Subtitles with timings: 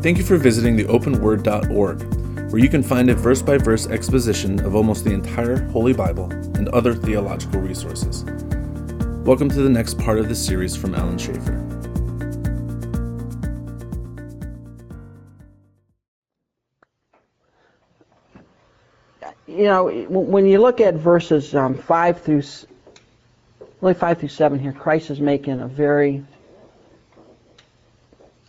[0.00, 4.64] Thank you for visiting the openword.org, where you can find a verse by verse exposition
[4.64, 8.22] of almost the entire Holy Bible and other theological resources.
[9.24, 11.64] Welcome to the next part of this series from Alan Schaefer.
[19.48, 22.42] You know, when you look at verses um, 5 through
[23.80, 26.24] really 5 through 7 here, Christ is making a very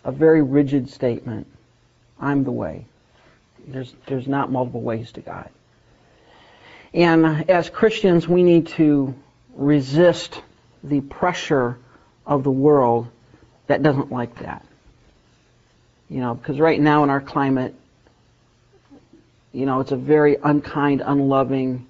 [0.10, 1.46] a very rigid statement.
[2.20, 2.86] I'm the way.
[3.68, 5.50] There's, there's not multiple ways to God.
[6.96, 9.14] And as Christians, we need to
[9.54, 10.42] resist
[10.84, 11.78] the pressure
[12.26, 13.08] of the world
[13.68, 14.66] that doesn't like that.
[16.10, 17.76] You know, because right now in our climate,
[19.54, 21.86] you know, it's a very unkind, unloving,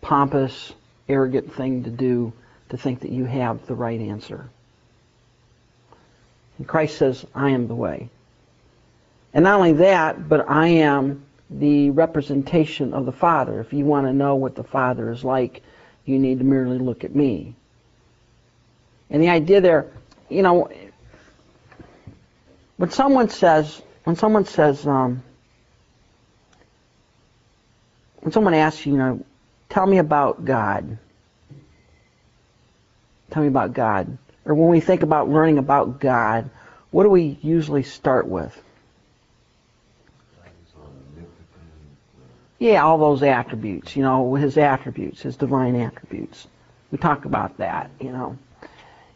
[0.00, 0.72] pompous,
[1.08, 2.32] arrogant thing to do
[2.70, 4.50] to think that you have the right answer.
[6.58, 8.08] And Christ says, I am the way.
[9.32, 13.60] And not only that, but I am the representation of the Father.
[13.60, 15.62] If you want to know what the Father is like,
[16.04, 17.54] you need to merely look at me.
[19.10, 19.90] And the idea there,
[20.28, 20.70] you know,
[22.76, 25.22] when someone says, when someone says, um,
[28.20, 29.24] when someone asks you, you know,
[29.68, 30.98] tell me about God.
[33.30, 36.50] Tell me about God or when we think about learning about God,
[36.90, 38.60] what do we usually start with?
[42.58, 46.46] Yeah, all those attributes, you know, his attributes, his divine attributes.
[46.90, 48.38] We talk about that, you know.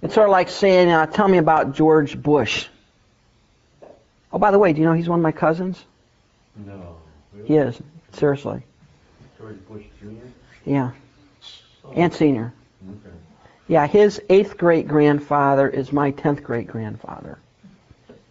[0.03, 2.67] It's sort of like saying, uh, tell me about George Bush.
[4.33, 5.83] Oh, by the way, do you know he's one of my cousins?
[6.57, 6.97] No.
[7.33, 7.49] Really?
[7.49, 7.81] He is,
[8.13, 8.63] seriously.
[9.39, 10.09] George Bush Jr.?
[10.67, 10.91] Yeah.
[11.95, 12.53] And senior.
[12.87, 13.15] Okay.
[13.69, 17.39] Yeah, his eighth great grandfather is my tenth great grandfather.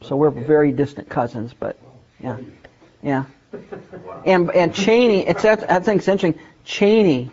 [0.02, 1.78] So we're very distant cousins, but
[2.20, 2.38] yeah,
[3.04, 3.26] yeah.
[4.26, 6.42] And and Cheney, it's that I think it's interesting.
[6.66, 7.32] Cheney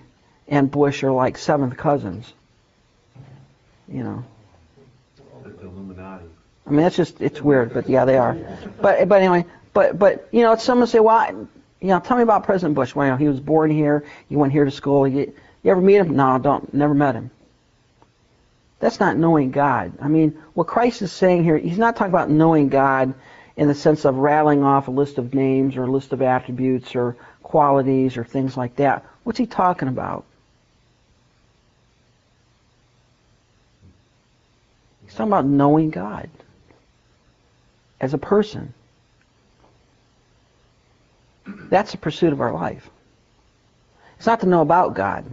[0.49, 2.33] and Bush are like seventh cousins.
[3.89, 4.25] You know,
[5.63, 6.25] Illuminati.
[6.67, 8.37] I mean that's just it's weird, but yeah, they are.
[8.81, 12.23] But but anyway, but but you know, someone say, well, I, you know, tell me
[12.23, 12.95] about President Bush.
[12.95, 14.05] Well, you know, he was born here.
[14.29, 15.07] He went here to school.
[15.09, 15.33] You,
[15.63, 16.17] you ever meet him?
[16.17, 16.73] No, don't.
[16.73, 17.31] Never met him.
[18.85, 19.95] That's not knowing God.
[19.99, 23.15] I mean, what Christ is saying here, he's not talking about knowing God
[23.57, 26.95] in the sense of rattling off a list of names or a list of attributes
[26.95, 29.07] or qualities or things like that.
[29.23, 30.27] What's he talking about?
[35.07, 36.29] He's talking about knowing God
[38.03, 38.75] as a person.
[41.47, 42.91] That's the pursuit of our life.
[44.19, 45.25] It's not to know about God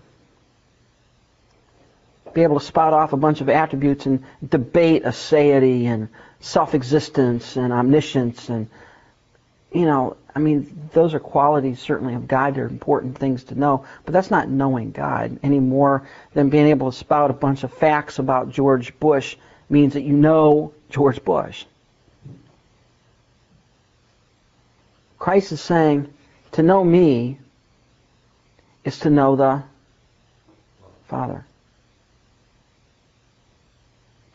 [2.34, 6.10] be able to spout off a bunch of attributes and debate aseity and
[6.40, 8.68] self-existence and omniscience and
[9.72, 13.86] you know i mean those are qualities certainly of god they're important things to know
[14.06, 17.74] but that's not knowing god any more than being able to spout a bunch of
[17.74, 19.36] facts about george bush
[19.70, 21.66] means that you know george bush.
[25.18, 26.12] Christ is saying
[26.54, 27.38] to know me
[28.84, 29.62] is to know the
[31.08, 31.46] father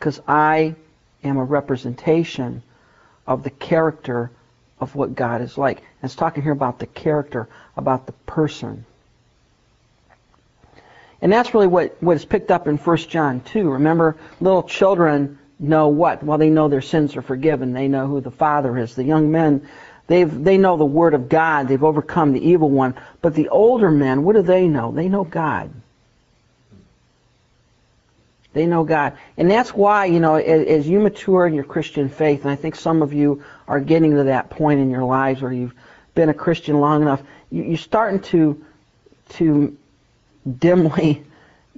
[0.07, 0.73] because I
[1.21, 2.63] am a representation
[3.27, 4.31] of the character
[4.79, 5.79] of what God is like.
[5.79, 8.85] And it's talking here about the character, about the person.
[11.21, 13.69] And that's really what, what is picked up in 1 John 2.
[13.69, 16.23] Remember, little children know what?
[16.23, 17.73] Well, they know their sins are forgiven.
[17.73, 18.95] They know who the Father is.
[18.95, 19.67] The young men,
[20.07, 21.67] they've, they know the Word of God.
[21.67, 22.95] They've overcome the evil one.
[23.21, 24.93] But the older men, what do they know?
[24.93, 25.69] They know God.
[28.57, 29.15] They know God.
[29.37, 32.55] And that's why, you know, as, as, you mature in your Christian faith, and I
[32.55, 35.75] think some of you are getting to that point in your lives where you've
[36.15, 38.65] been a Christian long enough, you, you're starting to,
[39.33, 39.77] to
[40.57, 41.23] dimly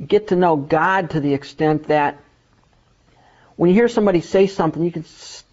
[0.08, 2.18] get to know God to the extent that
[3.58, 5.04] when you hear somebody say something, you can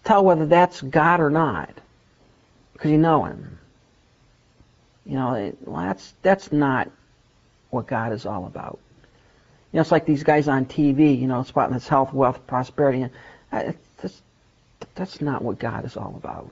[0.05, 1.71] tell whether that's God or not
[2.71, 3.59] because you know Him.
[5.05, 6.89] You know, well, that's, that's not
[7.69, 8.79] what God is all about.
[9.71, 13.01] You know, it's like these guys on TV, you know, spotting this health, wealth, prosperity.
[13.51, 14.21] And that's,
[14.95, 16.51] that's not what God is all about.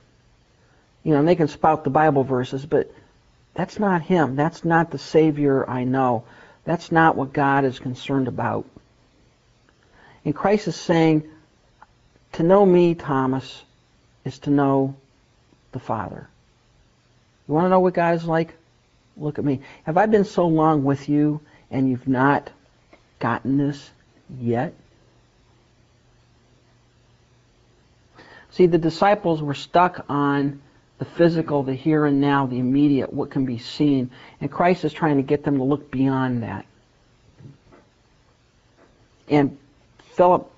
[1.02, 2.92] You know, and they can spout the Bible verses, but
[3.54, 4.36] that's not Him.
[4.36, 6.24] That's not the Savior I know.
[6.64, 8.66] That's not what God is concerned about.
[10.24, 11.22] And Christ is saying,
[12.32, 13.62] to know me, Thomas,
[14.24, 14.96] is to know
[15.72, 16.28] the Father.
[17.48, 18.54] You want to know what God is like?
[19.16, 19.60] Look at me.
[19.84, 21.40] Have I been so long with you
[21.70, 22.50] and you've not
[23.18, 23.90] gotten this
[24.40, 24.74] yet?
[28.50, 30.62] See, the disciples were stuck on
[30.98, 34.10] the physical, the here and now, the immediate, what can be seen.
[34.40, 36.64] And Christ is trying to get them to look beyond that.
[39.28, 39.58] And
[40.12, 40.50] Philip,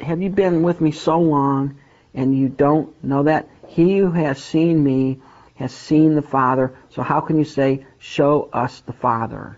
[0.00, 1.78] have you been with me so long
[2.12, 3.48] and you don't know that?
[3.68, 5.20] He who has seen me
[5.54, 6.74] has seen the Father.
[6.90, 9.56] So how can you say, show us the Father?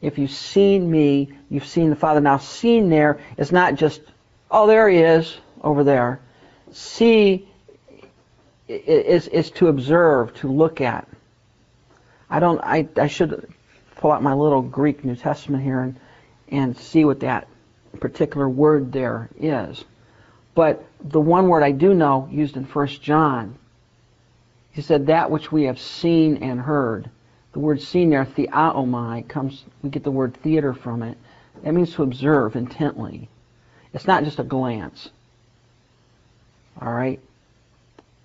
[0.00, 2.20] If you've seen me, you've seen the Father.
[2.20, 4.00] Now, seen there is not just,
[4.50, 6.20] oh, there he is over there.
[6.70, 7.48] See
[8.68, 11.08] is, is to observe, to look at.
[12.30, 13.52] I don't, I, I should
[13.96, 15.96] pull out my little Greek New Testament here and,
[16.48, 17.48] and see what that
[17.98, 19.84] particular word there is.
[20.54, 23.56] But the one word I do know, used in 1 John,
[24.72, 27.10] he said, that which we have seen and heard.
[27.58, 31.18] The word seen there, theaomai, comes, we get the word theater from it.
[31.64, 33.28] That means to observe intently.
[33.92, 35.08] It's not just a glance.
[36.80, 37.18] All right?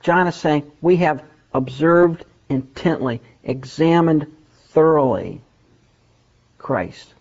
[0.01, 4.27] John is saying, we have observed intently, examined
[4.67, 5.41] thoroughly
[6.59, 7.11] Christ.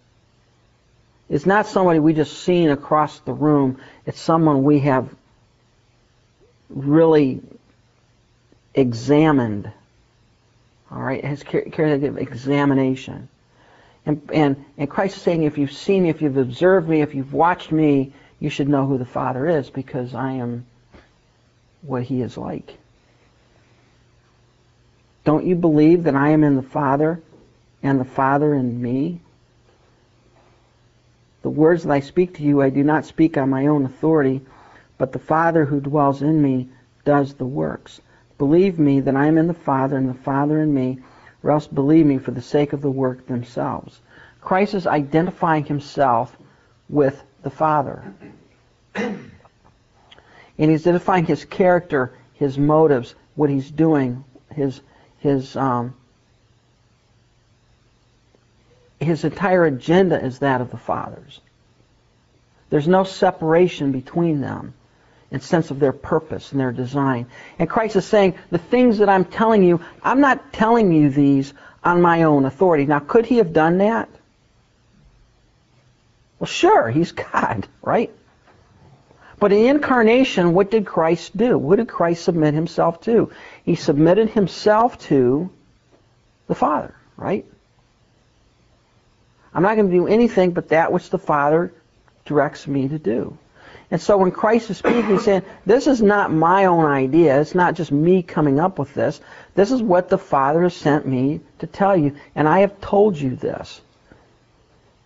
[1.30, 3.78] It's not somebody we just seen across the room.
[4.04, 5.08] It's someone we have
[6.68, 7.40] really
[8.74, 9.72] examined.
[10.92, 13.28] All right, carried of examination.
[14.04, 17.14] And, and, and Christ is saying, if you've seen me, if you've observed me, if
[17.14, 20.66] you've watched me, you should know who the Father is because I am
[21.82, 22.76] what he is like.
[25.24, 27.22] Don't you believe that I am in the Father
[27.82, 29.20] and the Father in me?
[31.42, 34.42] The words that I speak to you, I do not speak on my own authority,
[34.98, 36.68] but the Father who dwells in me
[37.04, 38.00] does the works.
[38.42, 40.98] Believe me that I am in the Father and the Father in me,
[41.44, 44.00] or else believe me for the sake of the work themselves.
[44.40, 46.36] Christ is identifying himself
[46.88, 48.02] with the Father.
[48.96, 49.30] And
[50.58, 54.80] he's identifying his character, his motives, what he's doing, his
[55.20, 55.94] his um,
[58.98, 61.40] his entire agenda is that of the Father's.
[62.70, 64.74] There's no separation between them
[65.32, 67.26] in sense of their purpose and their design.
[67.58, 71.54] And Christ is saying, the things that I'm telling you, I'm not telling you these
[71.82, 72.84] on my own authority.
[72.84, 74.08] Now, could he have done that?
[76.38, 78.12] Well, sure, he's God, right?
[79.40, 81.58] But in incarnation, what did Christ do?
[81.58, 83.32] What did Christ submit himself to?
[83.64, 85.50] He submitted himself to
[86.46, 87.44] the Father, right?
[89.54, 91.72] I'm not going to do anything but that which the Father
[92.26, 93.36] directs me to do.
[93.92, 97.38] And so when Christ is speaking, he's saying, this is not my own idea.
[97.38, 99.20] It's not just me coming up with this.
[99.54, 102.16] This is what the Father has sent me to tell you.
[102.34, 103.82] And I have told you this.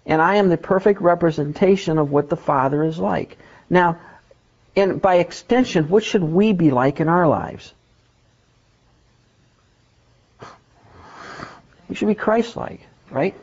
[0.06, 3.36] And I am the perfect representation of what the Father is like.
[3.68, 3.98] Now,
[4.76, 7.74] and by extension, what should we be like in our lives?
[11.88, 13.34] We should be Christ-like, right?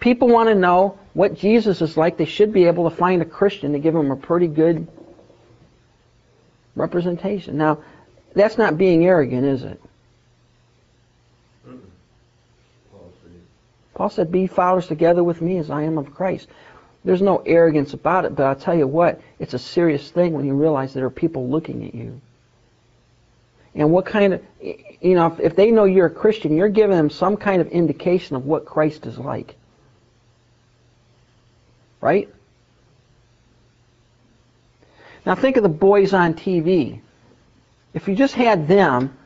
[0.00, 3.24] People want to know what Jesus is like, they should be able to find a
[3.24, 4.86] Christian to give them a pretty good
[6.74, 7.56] representation.
[7.56, 7.78] Now,
[8.34, 9.80] that's not being arrogant, is it?
[13.94, 16.48] Paul said, Be followers together with me as I am of Christ.
[17.02, 20.44] There's no arrogance about it, but I'll tell you what, it's a serious thing when
[20.44, 22.20] you realize there are people looking at you.
[23.74, 26.96] And what kind of, you know, if, if they know you're a Christian, you're giving
[26.96, 29.54] them some kind of indication of what Christ is like.
[32.06, 32.32] Right?
[35.26, 37.00] Now think of the boys on TV.
[37.94, 39.18] If you just had them,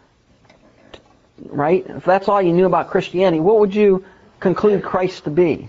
[1.45, 4.03] right, if that's all you knew about Christianity, what would you
[4.39, 5.69] conclude Christ to be?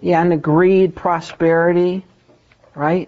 [0.00, 2.06] Yeah, and the greed, prosperity,
[2.74, 3.06] right?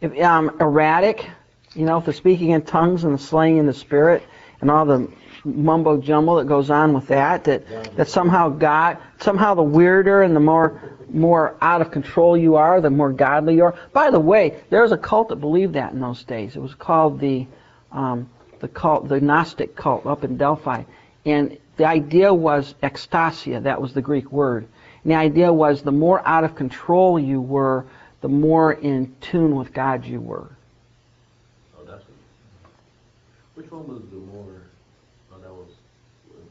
[0.00, 1.28] If, um, erratic,
[1.74, 4.22] you know, for speaking in tongues and the slaying in the spirit
[4.62, 5.12] and all the
[5.44, 10.34] mumbo jumbo that goes on with that, that, that somehow God, somehow the weirder and
[10.34, 10.80] the more,
[11.10, 13.74] more out of control you are, the more godly you are.
[13.92, 16.56] By the way, there was a cult that believed that in those days.
[16.56, 17.46] It was called the,
[17.90, 18.28] um,
[18.60, 20.84] the cult, the Gnostic cult up in Delphi.
[21.24, 24.66] And the idea was ecstasia, that was the Greek word.
[25.02, 27.86] And the idea was the more out of control you were,
[28.20, 30.48] the more in tune with God you were.
[31.76, 32.04] Oh, that's
[33.54, 34.62] which one was the more?
[35.32, 35.68] Oh, that was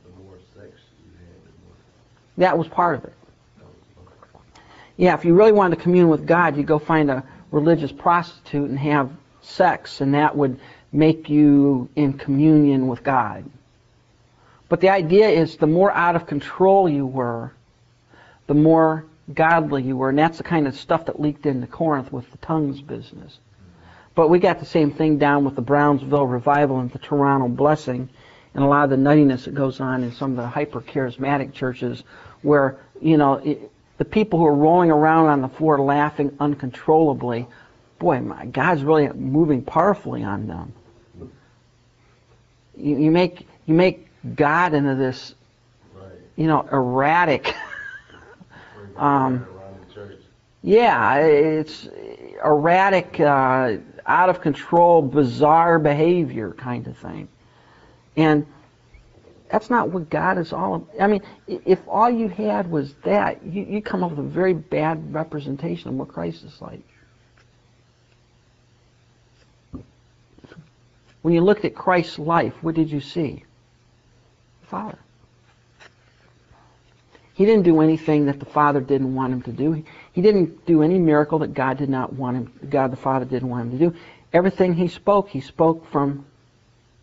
[0.04, 0.74] the more sex
[1.06, 1.36] you had.
[1.44, 1.76] The more,
[2.42, 3.14] That was part of it.
[4.98, 8.68] Yeah, if you really wanted to commune with God, you go find a religious prostitute
[8.68, 9.12] and have
[9.44, 10.60] sex, and that would
[10.92, 13.46] make you in communion with God.
[14.70, 17.52] But the idea is the more out of control you were,
[18.48, 20.10] the more godly you were.
[20.10, 23.38] And that's the kind of stuff that leaked into Corinth with the tongues business.
[24.16, 28.10] But we got the same thing down with the Brownsville revival and the Toronto blessing
[28.54, 31.54] and a lot of the nuttiness that goes on in some of the hyper charismatic
[31.54, 32.04] churches
[32.42, 37.48] where, you know, it, the people who are rolling around on the floor laughing uncontrollably,
[38.00, 40.74] boy, my God's really moving powerfully on them.
[42.76, 45.36] You, you make you make God into this,
[46.36, 47.54] you know, erratic.
[48.98, 50.20] Um, Around the church.
[50.62, 51.88] Yeah, it's
[52.44, 57.28] erratic, uh, out of control, bizarre behavior kind of thing.
[58.16, 58.46] And
[59.52, 60.90] that's not what God is all about.
[61.00, 64.54] I mean, if all you had was that, you, you come up with a very
[64.54, 66.80] bad representation of what Christ is like.
[71.22, 73.44] When you looked at Christ's life, what did you see?
[74.62, 75.00] The Father.
[77.34, 79.74] He didn't do anything that the Father didn't want him to do.
[79.74, 83.26] He, he didn't do any miracle that God did not want him, God the Father
[83.26, 83.98] didn't want him to do.
[84.32, 86.26] Everything he spoke, he spoke from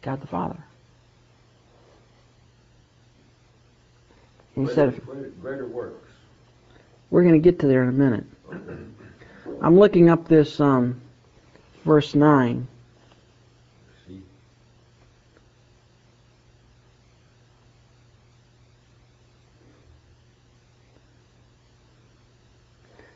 [0.00, 0.64] God the Father.
[4.58, 6.10] He said, Greater, greater works.
[7.10, 8.24] we're going to get to there in a minute.
[9.62, 11.00] I'm looking up this um,
[11.84, 12.66] verse 9.
[14.06, 14.22] See,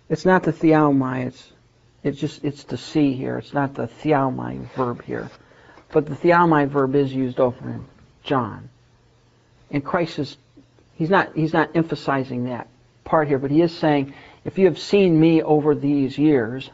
[0.09, 1.53] It's not the theaomai, it's
[2.05, 3.39] it's just it's the see here.
[3.39, 5.29] It's not the theaomai verb here.
[5.91, 7.85] But the theaomai verb is used over in
[8.23, 8.69] John.
[9.71, 10.37] And Christ is
[10.97, 12.69] he's not he's not emphasizing that
[13.05, 16.71] part here, but he is saying, if you have seen me over these years,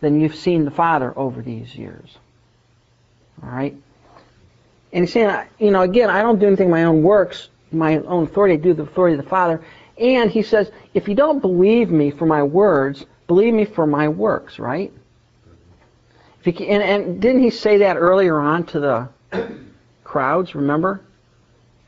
[0.00, 2.16] then you've seen the Father over these years.
[3.42, 3.74] All right?
[4.92, 8.24] And he's saying, you know, again, I don't do anything my own works, my own
[8.24, 9.62] authority, I do the authority of the Father.
[9.98, 14.08] And he says, if you don't believe me for my words, believe me for my
[14.08, 14.92] works, right?
[16.40, 19.08] If you can, and, and didn't he say that earlier on to the
[20.04, 21.02] crowds, remember?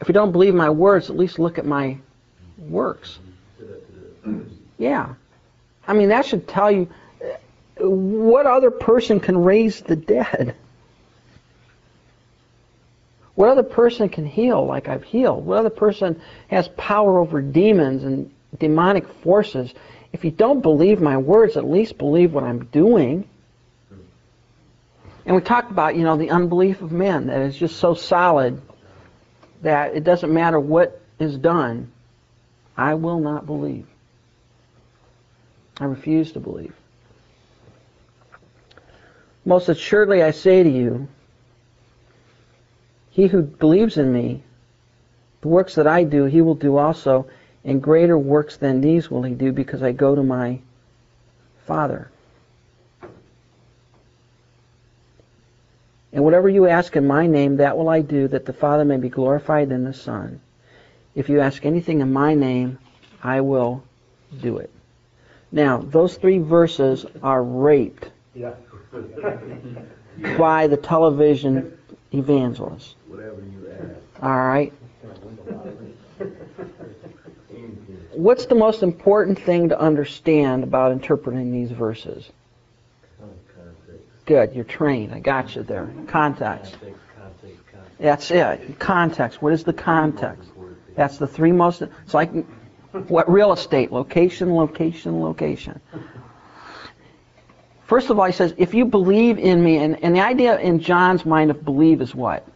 [0.00, 1.98] If you don't believe my words, at least look at my
[2.58, 3.18] works.
[4.78, 5.14] Yeah.
[5.86, 6.88] I mean, that should tell you
[7.78, 10.54] what other person can raise the dead?
[13.34, 15.46] What other person can heal like I've healed?
[15.46, 19.72] What other person has power over demons and demonic forces?
[20.12, 23.28] If you don't believe my words, at least believe what I'm doing.
[25.24, 28.60] And we talked about, you know, the unbelief of men that is just so solid
[29.62, 31.90] that it doesn't matter what is done,
[32.76, 33.86] I will not believe.
[35.78, 36.74] I refuse to believe.
[39.44, 41.08] Most assuredly I say to you,
[43.10, 44.42] he who believes in me,
[45.40, 47.28] the works that I do, he will do also,
[47.64, 50.60] and greater works than these will he do, because I go to my
[51.66, 52.10] Father.
[56.12, 58.96] And whatever you ask in my name, that will I do, that the Father may
[58.96, 60.40] be glorified in the Son.
[61.14, 62.78] If you ask anything in my name,
[63.22, 63.82] I will
[64.40, 64.70] do it.
[65.52, 68.54] Now, those three verses are raped yeah.
[70.38, 71.76] by the television
[72.12, 72.96] evangelist.
[73.08, 74.22] Whatever you ask.
[74.22, 74.72] All right?
[78.12, 82.30] What's the most important thing to understand about interpreting these verses?
[84.30, 85.12] Good, you're trained.
[85.12, 85.90] I got you there.
[86.06, 86.76] Context.
[87.98, 88.78] That's it.
[88.78, 89.42] Context.
[89.42, 90.48] What is the context?
[90.94, 91.82] That's the three most.
[91.82, 92.30] It's like
[93.08, 95.80] what real estate: location, location, location.
[97.88, 100.78] First of all, he says, if you believe in me, and, and the idea in
[100.78, 102.46] John's mind of believe is what?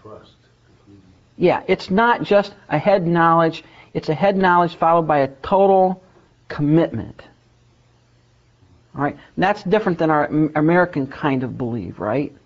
[0.00, 0.30] Trust.
[1.36, 3.64] Yeah, it's not just a head knowledge.
[3.94, 6.00] It's a head knowledge followed by a total
[6.50, 7.22] commitment.
[8.94, 12.36] All right, and that's different than our American kind of believe, right?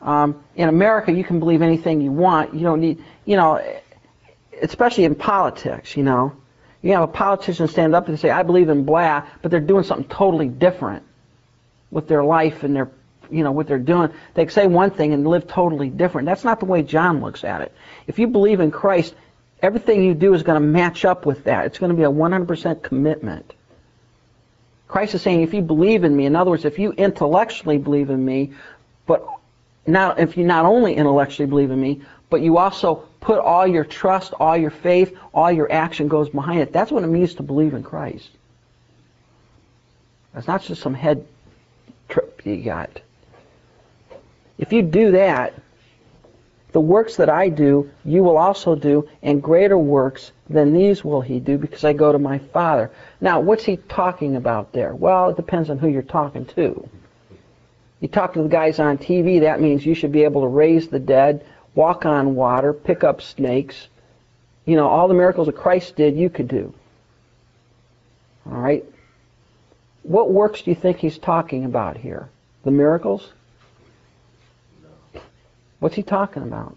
[0.00, 2.54] Um, in America, you can believe anything you want.
[2.54, 3.60] You don't need, you know,
[4.62, 5.96] especially in politics.
[5.96, 6.32] You know,
[6.80, 9.82] you have a politician stand up and say, "I believe in blah," but they're doing
[9.82, 11.02] something totally different
[11.90, 12.88] with their life and their,
[13.30, 14.10] you know, what they're doing.
[14.34, 16.26] They say one thing and live totally different.
[16.26, 17.72] That's not the way John looks at it.
[18.06, 19.12] If you believe in Christ,
[19.62, 21.66] everything you do is going to match up with that.
[21.66, 23.54] It's going to be a 100% commitment.
[24.88, 28.10] Christ is saying, if you believe in me, in other words, if you intellectually believe
[28.10, 28.52] in me,
[29.06, 29.26] but
[29.86, 33.84] not if you not only intellectually believe in me, but you also put all your
[33.84, 36.72] trust, all your faith, all your action goes behind it.
[36.72, 38.30] That's what it means to believe in Christ.
[40.34, 41.26] That's not just some head
[42.08, 43.00] trip you got.
[44.58, 45.54] If you do that,
[46.76, 51.22] the works that I do, you will also do, and greater works than these will
[51.22, 52.90] he do, because I go to my Father.
[53.18, 54.94] Now, what's he talking about there?
[54.94, 56.86] Well, it depends on who you're talking to.
[58.00, 60.88] You talk to the guys on TV, that means you should be able to raise
[60.88, 63.88] the dead, walk on water, pick up snakes.
[64.66, 66.74] You know, all the miracles that Christ did, you could do.
[68.44, 68.84] All right?
[70.02, 72.28] What works do you think he's talking about here?
[72.64, 73.32] The miracles?
[75.86, 76.76] What's he talking about?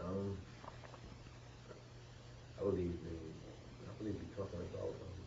[0.00, 0.36] Um,
[2.56, 3.18] I believe they,
[3.82, 5.18] I believe he's talking about, um,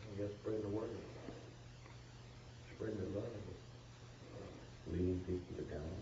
[0.00, 0.88] I guess spreading the word.
[2.74, 3.36] Spreading the love.
[4.92, 5.92] Leading people to God.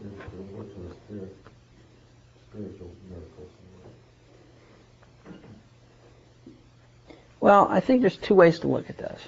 [0.00, 1.34] The, the works the Spirit,
[2.48, 3.50] spiritual miracles.
[7.40, 9.20] Well, I think there's two ways to look at this.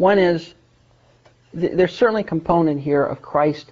[0.00, 0.54] One is
[1.52, 3.70] th- there's certainly a component here of Christ,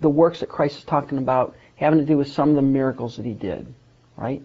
[0.00, 3.16] the works that Christ is talking about having to do with some of the miracles
[3.16, 3.66] that he did,
[4.16, 4.40] right?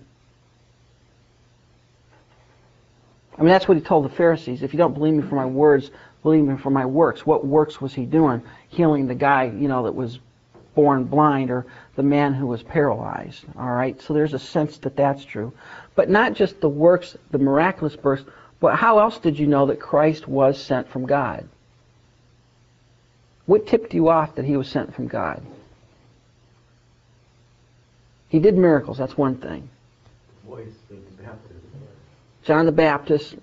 [3.37, 4.63] I mean, that's what he told the Pharisees.
[4.63, 5.91] If you don't believe me for my words,
[6.23, 7.25] believe me for my works.
[7.25, 8.43] What works was he doing?
[8.67, 10.19] Healing the guy, you know, that was
[10.75, 11.65] born blind or
[11.95, 13.45] the man who was paralyzed.
[13.57, 13.99] All right?
[14.01, 15.53] So there's a sense that that's true.
[15.95, 18.27] But not just the works, the miraculous bursts,
[18.63, 21.49] but how else did you know that Christ was sent from God?
[23.45, 25.45] What tipped you off that he was sent from God?
[28.29, 29.67] He did miracles, that's one thing.
[30.47, 31.61] Voice of the baptism.
[32.45, 33.35] John the Baptist,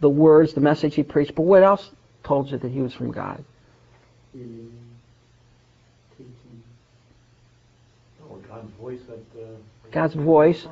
[0.00, 1.90] the words, the message he preached, but what else
[2.22, 3.42] told you that he was from God?
[4.34, 4.70] healing,
[6.18, 6.62] teaching.
[8.22, 9.44] Oh, God's voice at the.
[9.44, 9.56] Uh,
[9.90, 10.66] God's voice.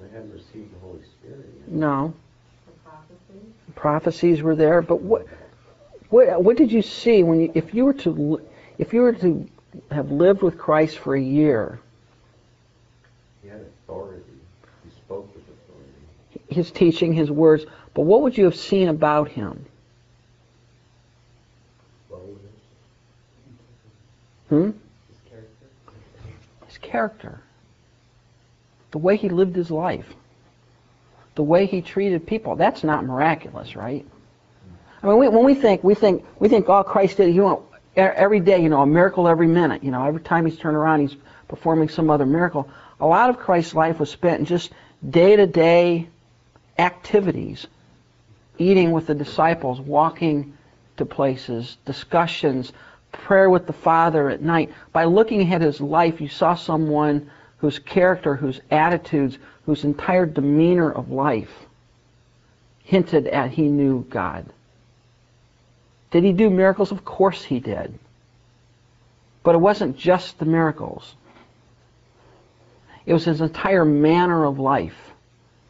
[0.00, 1.68] They hadn't received the Holy Spirit yet.
[1.68, 2.14] No.
[3.74, 5.26] Prophecies were there, but what
[6.08, 8.40] what what did you see when you if you were to
[8.78, 9.46] if you were to
[9.90, 11.78] have lived with Christ for a year,
[13.42, 14.22] He had authority.
[14.84, 16.54] He spoke with authority.
[16.54, 19.66] his teaching, his words, but what would you have seen about him?
[22.08, 22.40] Boldness.
[24.48, 24.64] Hmm?
[24.64, 25.66] His character.
[26.66, 27.40] His character.
[28.96, 30.06] The way he lived his life.
[31.34, 32.56] The way he treated people.
[32.56, 34.06] That's not miraculous, right?
[35.02, 37.66] I mean, we, when we think, we think, we think, oh, Christ did, you know,
[37.94, 39.84] every day, you know, a miracle every minute.
[39.84, 41.14] You know, every time he's turned around, he's
[41.46, 42.70] performing some other miracle.
[42.98, 44.72] A lot of Christ's life was spent in just
[45.06, 46.08] day-to-day
[46.78, 47.66] activities,
[48.56, 50.56] eating with the disciples, walking
[50.96, 52.72] to places, discussions,
[53.12, 54.72] prayer with the Father at night.
[54.94, 60.92] By looking at his life, you saw someone whose character, whose attitudes, whose entire demeanor
[60.92, 61.66] of life
[62.84, 64.46] hinted at he knew God.
[66.10, 66.92] Did he do miracles?
[66.92, 67.98] Of course he did.
[69.42, 71.14] But it wasn't just the miracles.
[73.04, 75.12] It was his entire manner of life.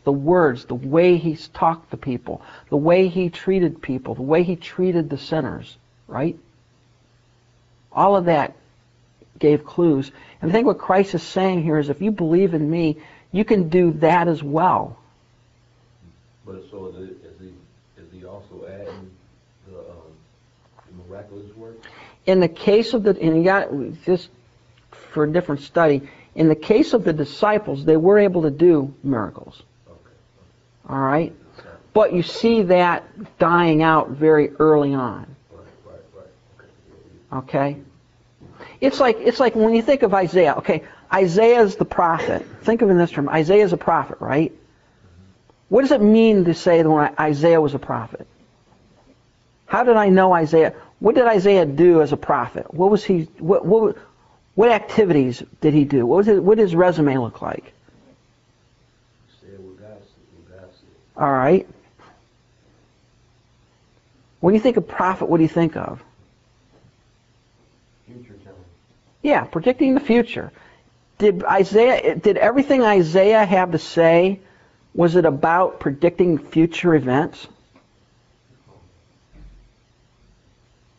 [0.05, 4.43] The words, the way he talked to people, the way he treated people, the way
[4.43, 6.39] he treated the sinners, right?
[7.91, 8.55] All of that
[9.39, 10.11] gave clues.
[10.41, 12.99] And I think what Christ is saying here is if you believe in me,
[13.33, 14.97] you can do that as well.
[16.45, 19.11] But so is, it- is he, is he also adding
[19.69, 19.87] the, um,
[20.87, 21.77] the miraculous work?
[22.27, 23.69] In the case of the, and you got,
[24.05, 24.29] just
[24.91, 28.95] for a different study, in the case of the disciples, they were able to do
[29.03, 29.63] miracles.
[29.89, 29.99] Okay.
[30.89, 31.35] All right?
[31.97, 35.35] But you see that dying out very early on.
[35.51, 37.43] Right, right, right.
[37.45, 37.69] Okay.
[37.71, 37.81] Okay?
[38.81, 40.55] It's like it's like when you think of Isaiah.
[40.59, 42.47] Okay, Isaiah is the prophet.
[42.63, 43.29] Think of it in this term.
[43.29, 44.53] Isaiah is a prophet, right?
[45.69, 48.27] What does it mean to say that when Isaiah was a prophet?
[49.67, 50.75] How did I know Isaiah?
[51.01, 52.73] What did Isaiah do as a prophet?
[52.73, 53.29] What was he?
[53.39, 53.97] What what,
[54.55, 56.07] what activities did he do?
[56.07, 57.73] What was his, what did his resume look like?
[61.17, 61.67] All right.
[64.41, 66.03] When you think of prophet, what do you think of?
[68.07, 68.59] Future telling.
[69.27, 70.53] Yeah, predicting the future.
[71.19, 74.39] Did Isaiah did everything Isaiah have to say
[74.95, 77.49] was it about predicting future events?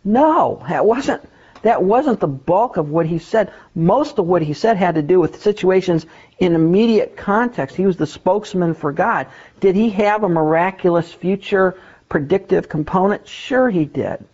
[0.04, 1.22] No, that wasn't
[1.62, 3.54] that wasn't the bulk of what he said.
[3.74, 6.06] Most of what he said had to do with situations
[6.38, 7.78] in immediate context.
[7.78, 9.28] He was the spokesman for God.
[9.62, 13.26] Did he have a miraculous future predictive component?
[13.26, 14.26] Sure he did.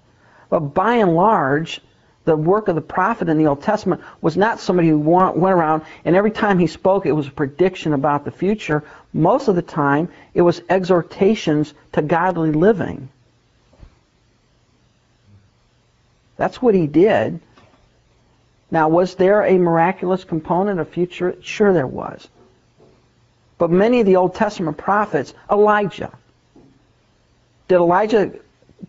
[0.49, 1.79] But by and large,
[2.25, 5.83] The work of the prophet in the Old Testament was not somebody who went around
[6.05, 8.83] and every time he spoke it was a prediction about the future.
[9.12, 13.09] Most of the time it was exhortations to godly living.
[16.38, 17.41] That's what he did.
[18.71, 21.36] Now, was there a miraculous component of future?
[21.41, 22.27] Sure, there was.
[23.57, 26.12] But many of the Old Testament prophets, Elijah,
[27.67, 28.33] did Elijah,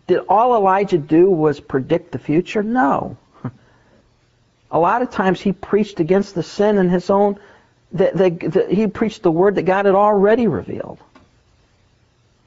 [0.07, 2.63] did all Elijah do was predict the future?
[2.63, 3.15] No.
[4.71, 7.39] A lot of times he preached against the sin in his own,
[7.91, 10.99] the, the, the, he preached the word that God had already revealed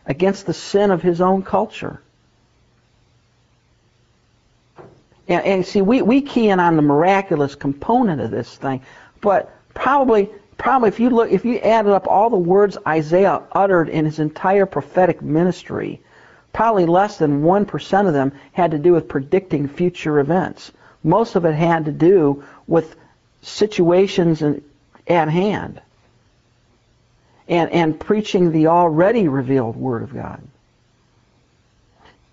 [0.07, 2.01] against the sin of his own culture.
[5.29, 8.81] And, and see, we, we key in on the miraculous component of this thing,
[9.21, 13.89] but probably probably if you look if you added up all the words Isaiah uttered
[13.89, 16.01] in his entire prophetic ministry,
[16.53, 20.73] probably less than 1% of them had to do with predicting future events.
[21.03, 22.97] Most of it had to do with
[23.43, 24.43] situations
[25.07, 25.81] at hand
[27.49, 30.43] and, and preaching the already revealed Word of God.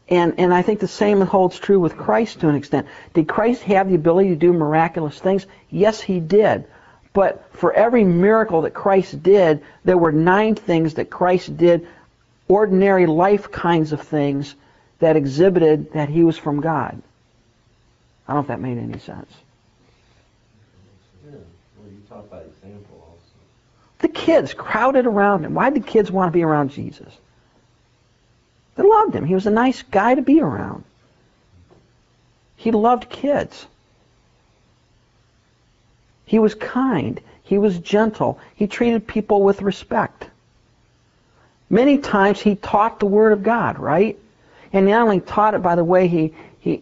[0.08, 2.88] And, and I think the same holds true with Christ to an extent.
[3.14, 5.48] Did Christ have the ability to do miraculous things?
[5.72, 6.66] Yes, he did.
[7.14, 11.88] But for every miracle that Christ did, there were nine things that Christ did,
[12.48, 14.54] ordinary life kinds of things,
[15.00, 17.02] that exhibited that he was from God.
[18.28, 19.32] I don't know if that made any sense.
[21.26, 21.32] Yeah,
[21.78, 23.20] well, you talk example also.
[24.00, 25.54] The kids crowded around him.
[25.54, 27.14] Why did the kids want to be around Jesus?
[28.76, 29.26] They loved him.
[29.26, 30.84] He was a nice guy to be around.
[32.56, 33.68] He loved kids.
[36.26, 37.22] He was kind.
[37.44, 38.40] He was gentle.
[38.56, 40.28] He treated people with respect.
[41.70, 44.18] Many times he taught the Word of God, right?
[44.74, 46.82] And he not only taught it by the way he, he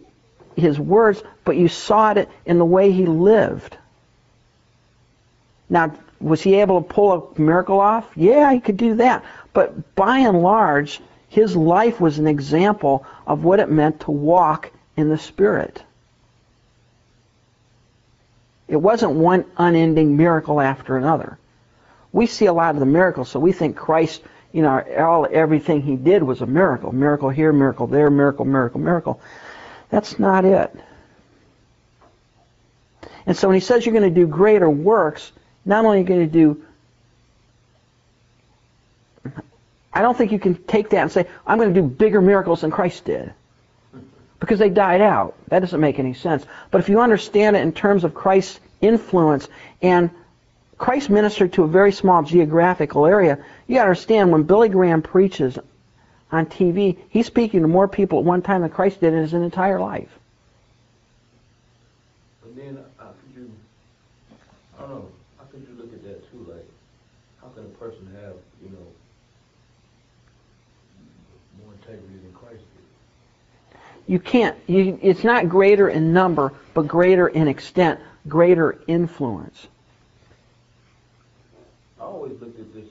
[0.56, 3.76] his words, but you saw it in the way he lived.
[5.68, 8.10] Now, was he able to pull a miracle off?
[8.16, 9.24] Yeah, he could do that.
[9.52, 14.70] But by and large, his life was an example of what it meant to walk
[14.96, 15.82] in the Spirit.
[18.68, 21.38] It wasn't one unending miracle after another.
[22.12, 25.82] We see a lot of the miracles, so we think Christ, you know, all everything
[25.82, 26.92] he did was a miracle.
[26.92, 29.20] Miracle here, miracle there, miracle, miracle, miracle.
[29.90, 30.74] That's not it.
[33.26, 35.32] And so when he says you're going to do greater works,
[35.64, 36.64] not only are you going to do
[39.96, 42.62] I don't think you can take that and say, I'm going to do bigger miracles
[42.62, 43.32] than Christ did.
[44.40, 45.36] Because they died out.
[45.46, 46.44] That doesn't make any sense.
[46.72, 49.48] But if you understand it in terms of Christ's influence,
[49.80, 50.10] and
[50.78, 55.00] Christ ministered to a very small geographical area, you got to understand when Billy Graham
[55.00, 55.60] preaches
[56.32, 59.32] on TV, he's speaking to more people at one time than Christ did in his
[59.32, 60.10] entire life
[62.98, 63.50] how could you,
[64.78, 65.08] I don't know,
[65.38, 66.46] how could you look at that too?
[66.48, 66.66] Like,
[67.40, 68.86] how can a person have, you know,
[71.62, 72.62] more integrity than Christ
[73.72, 73.80] did?
[74.06, 79.66] You can't, you, it's not greater in number, but greater in extent, greater influence.
[81.98, 82.88] I always looked at this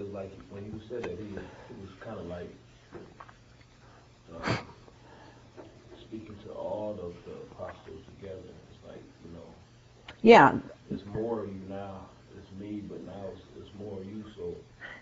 [0.00, 1.34] as like when you said that he, he
[1.80, 2.50] was kind of like
[4.42, 4.56] uh,
[6.00, 8.38] speaking to all of the apostles together.
[8.38, 9.44] It's like you know,
[10.22, 10.58] Yeah,
[10.90, 12.06] it's more of you now.
[12.38, 14.24] It's me, but now it's, it's more of you.
[14.36, 14.54] So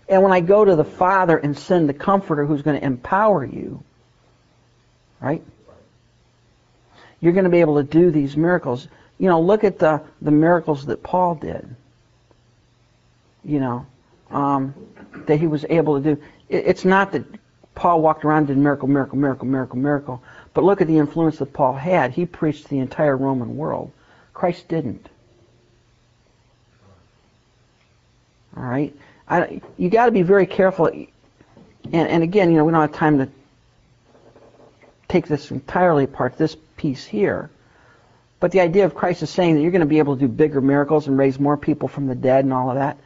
[0.09, 3.45] And when I go to the Father and send the Comforter who's going to empower
[3.45, 3.83] you,
[5.21, 5.43] right?
[7.21, 8.89] You're going to be able to do these miracles.
[9.19, 11.75] You know, look at the, the miracles that Paul did.
[13.45, 13.87] You know,
[14.31, 14.75] um,
[15.27, 16.23] that he was able to do.
[16.49, 17.25] It, it's not that
[17.75, 20.23] Paul walked around and did miracle, miracle, miracle, miracle, miracle.
[20.55, 22.13] But look at the influence that Paul had.
[22.13, 23.93] He preached the entire Roman world.
[24.35, 25.09] Christ didn't.
[28.57, 28.95] All right?
[29.29, 30.87] I, you got to be very careful.
[30.87, 31.09] And,
[31.93, 33.29] and again, you know, we don't have time to
[35.09, 37.51] take this entirely apart, this piece here.
[38.41, 40.29] But the idea of Christ is saying that you're going to be able to do
[40.29, 42.99] bigger miracles and raise more people from the dead and all of that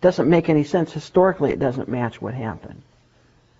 [0.00, 0.92] doesn't make any sense.
[0.92, 2.82] Historically, it doesn't match what happened.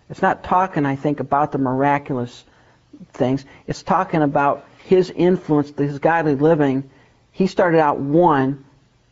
[0.09, 2.45] It's not talking, I think, about the miraculous
[3.13, 3.45] things.
[3.67, 6.89] It's talking about his influence, his godly living.
[7.33, 8.65] He started out one.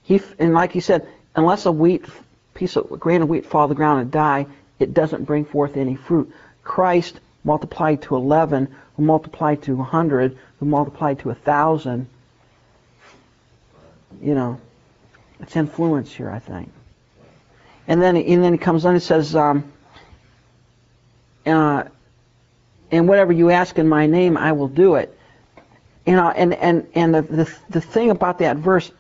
[0.03, 2.05] He and like he said, unless a wheat
[2.55, 4.47] piece of grain of wheat fall to the ground and die,
[4.79, 6.33] it doesn't bring forth any fruit.
[6.63, 12.07] Christ multiplied to 11, who multiplied to 100, who multiplied to 1,000.
[14.21, 14.61] You know,
[15.41, 16.73] it's influence here, I think.
[17.87, 19.71] And then, and then he comes on and says, um,
[21.47, 21.85] uh,
[22.91, 25.19] and whatever you ask in my name, I will do it.
[26.07, 28.91] You know, and, and, and the, the, the thing about that verse,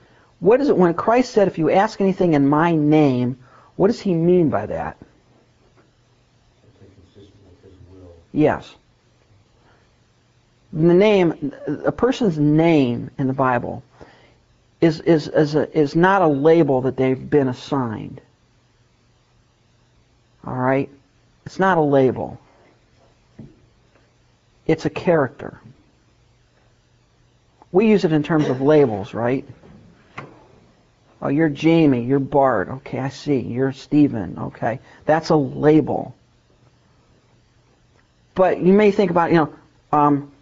[0.41, 3.39] what is it when Christ said, if you ask anything in my name,
[3.77, 4.97] what does he mean by that?
[6.63, 8.17] It's consistent with his will.
[8.35, 8.75] Yes.
[10.73, 13.85] The name, a person's name in the Bible
[14.81, 18.21] is, is, is, a, is not a label that they've been assigned.
[20.45, 20.91] All right?
[21.47, 22.41] It's not a label.
[24.67, 25.61] It's a character.
[27.71, 29.45] We use it in terms of labels, right?
[31.23, 32.69] Oh, you're Jamie, you're Bart.
[32.69, 33.39] Okay, I see.
[33.39, 34.39] You're Stephen.
[34.39, 34.81] Okay.
[35.07, 36.17] That's a label.
[38.35, 39.55] But you may think about, you know,
[39.93, 40.33] um,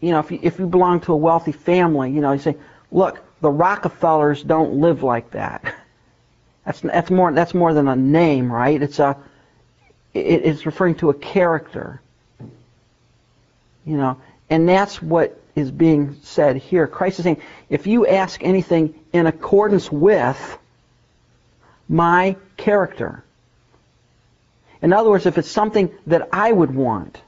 [0.00, 2.56] you know, if you, if you belong to a wealthy family, you know, you say,
[2.90, 5.74] look, the Rockefellers don't live like that.
[6.64, 8.82] That's that's more that's more than a name, right?
[8.82, 9.16] It's a
[10.12, 12.00] it, it's referring to a character.
[13.84, 16.88] You know, and that's what is being said here.
[16.88, 20.58] Christ is saying, if you ask anything in accordance with
[21.88, 23.22] my character.
[24.82, 27.20] In other words, if it's something that I would want,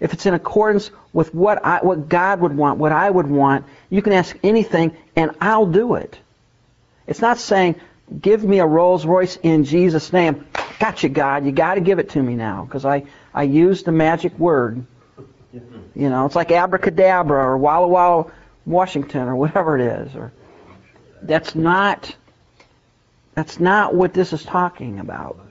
[0.00, 3.64] if it's in accordance with what I, what God would want, what I would want,
[3.90, 6.18] you can ask anything and I'll do it.
[7.06, 7.76] It's not saying,
[8.20, 10.46] give me a Rolls Royce in Jesus' name.
[10.80, 11.44] Gotcha, God.
[11.44, 14.84] You got to give it to me now because I, I used the magic word.
[15.52, 18.32] You know, it's like abracadabra or Walla Walla,
[18.66, 20.16] Washington or whatever it is.
[20.16, 20.32] Or
[21.22, 22.14] that's not
[23.34, 25.43] that's not what this is talking about.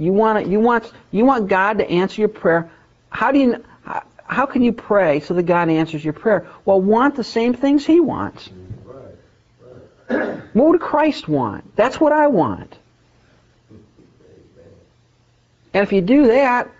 [0.00, 2.70] You want you want you want God to answer your prayer.
[3.10, 3.62] How do you
[4.24, 6.46] how, can you pray so that God answers your prayer?
[6.64, 8.48] Well, want the same things He wants.
[10.06, 11.76] What would Christ want?
[11.76, 12.78] That's what I want.
[15.74, 16.70] And if you do that,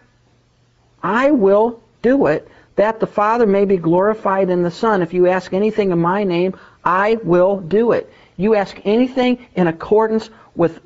[1.03, 5.03] I will do it, that the Father may be glorified in the Son.
[5.03, 8.11] If you ask anything in my name, I will do it.
[8.37, 10.81] You ask anything in accordance with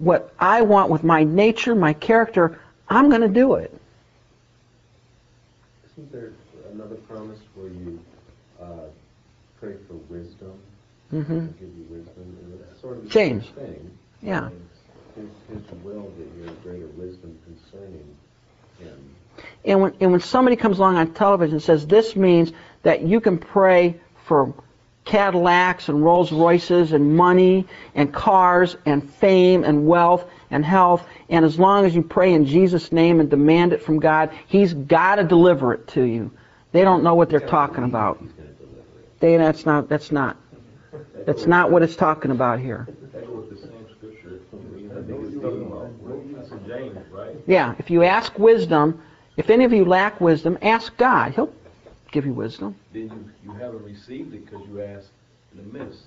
[0.00, 2.58] what I want, with my nature, my character,
[2.88, 3.78] I'm going to do it.
[5.92, 6.32] Isn't there
[6.72, 8.00] another promise where you
[8.60, 8.64] uh,
[9.60, 10.58] pray for wisdom?
[11.10, 12.38] hmm give you wisdom.
[12.44, 13.44] And it's sort of thing.
[14.22, 14.48] Yeah.
[15.16, 18.16] His, his will that you have greater wisdom concerning
[18.78, 19.14] him.
[19.66, 22.52] And when, and when somebody comes along on television and says this means
[22.84, 24.54] that you can pray for
[25.10, 31.44] Cadillacs and Rolls Royces and money and cars and fame and wealth and health, and
[31.44, 35.16] as long as you pray in Jesus' name and demand it from God, He's got
[35.16, 36.30] to deliver it to you.
[36.70, 38.22] They don't know what they're talking about.
[39.18, 39.88] They, that's not.
[39.88, 40.36] That's not.
[41.26, 42.86] That's not what it's talking about here.
[47.48, 47.74] Yeah.
[47.80, 49.02] If you ask wisdom,
[49.36, 51.32] if any of you lack wisdom, ask God.
[51.32, 51.52] He'll
[52.10, 52.74] give you wisdom.
[52.92, 53.02] Then
[53.44, 55.10] you, you haven't received it because you asked
[55.56, 56.02] in the midst.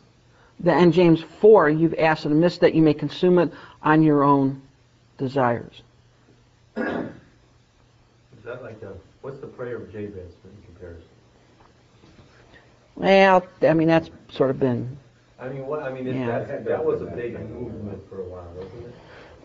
[0.59, 4.03] The- And James 4, you've asked in the midst that you may consume it on
[4.03, 4.61] your own
[5.17, 5.81] desires.
[6.77, 6.83] Is
[8.45, 11.07] that like a, what's the prayer of Jabez in comparison?
[12.95, 14.97] Well, I mean, that's sort of been.
[15.39, 16.39] I mean, what, I mean, Yeah.
[16.39, 18.93] that, that was a big movement for a while, wasn't it?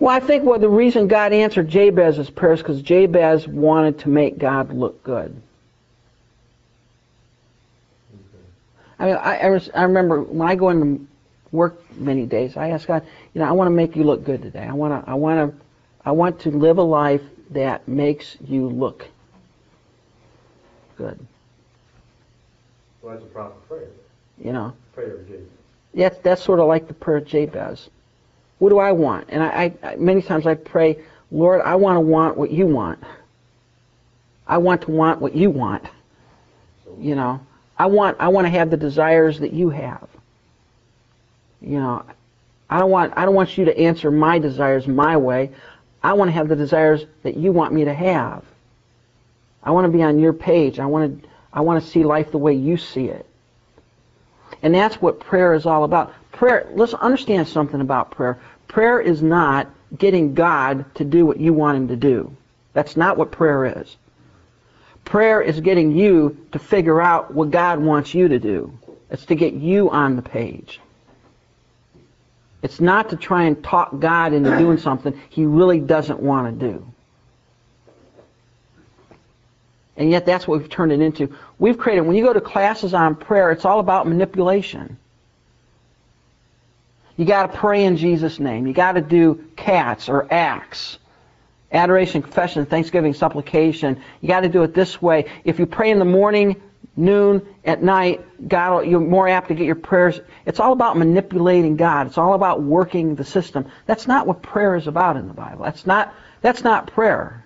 [0.01, 4.39] Well, I think well, the reason God answered Jabez's prayers because Jabez wanted to make
[4.39, 5.35] God look good.
[8.99, 11.07] I mean, I, I, was, I remember when I go into
[11.53, 14.43] work many days, I ask God, you know, I want to make you look good
[14.43, 14.65] today.
[14.65, 15.61] I want to, I want to,
[16.05, 19.07] I want to live a life that makes you look
[20.97, 21.19] good.
[23.03, 23.89] Well, that's a proper prayer,
[24.43, 25.47] You know, prayer of Jabez.
[25.95, 27.89] that's that's sort of like the prayer of Jabez.
[28.59, 29.27] What do I want?
[29.29, 30.99] And I, I many times I pray,
[31.31, 33.03] Lord, I want to want what you want.
[34.47, 35.85] I want to want what you want.
[36.99, 37.41] You know,
[37.79, 40.09] I want I want to have the desires that you have.
[41.61, 42.05] You know,
[42.69, 45.51] I don't want I don't want you to answer my desires my way.
[46.03, 48.45] I want to have the desires that you want me to have.
[49.63, 50.79] I want to be on your page.
[50.79, 53.27] I want to I want to see life the way you see it.
[54.63, 56.13] And that's what prayer is all about.
[56.33, 58.39] Prayer, let's understand something about prayer.
[58.67, 62.37] Prayer is not getting God to do what you want him to do.
[62.73, 63.97] That's not what prayer is.
[65.09, 68.79] Prayer is getting you to figure out what God wants you to do.
[69.11, 70.81] It's to get you on the page.
[72.63, 76.67] It's not to try and talk God into doing something he really doesn't want to
[76.73, 76.87] do.
[79.97, 81.35] And yet that's what we've turned it into.
[81.59, 84.99] We've created, when you go to classes on prayer, it's all about manipulation.
[87.17, 88.67] You got to pray in Jesus' name.
[88.67, 90.99] You got to do cats or acts.
[91.71, 94.01] Adoration, confession, thanksgiving, supplication.
[94.21, 95.27] You got to do it this way.
[95.45, 96.61] If you pray in the morning,
[96.97, 100.21] noon, at night, God, you're more apt to get your prayers.
[100.47, 102.07] It's all about manipulating God.
[102.07, 103.67] It's all about working the system.
[103.87, 105.65] That's not what prayer is about in the Bible.
[105.65, 106.15] That's not.
[106.41, 107.45] That's not prayer.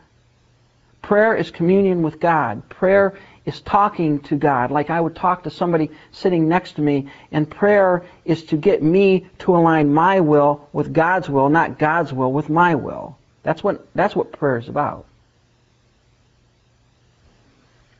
[1.00, 2.68] Prayer is communion with God.
[2.68, 7.08] Prayer is talking to God, like I would talk to somebody sitting next to me.
[7.32, 12.12] And prayer is to get me to align my will with God's will, not God's
[12.12, 13.16] will with my will.
[13.42, 15.06] That's what that's what prayer is about.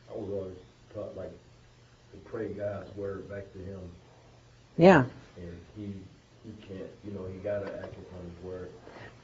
[0.09, 0.55] I was always
[0.93, 3.79] taught like to pray God's word back to him
[4.77, 5.05] Yeah.
[5.37, 5.93] and he
[6.45, 8.69] he can't you know, he gotta act upon his word.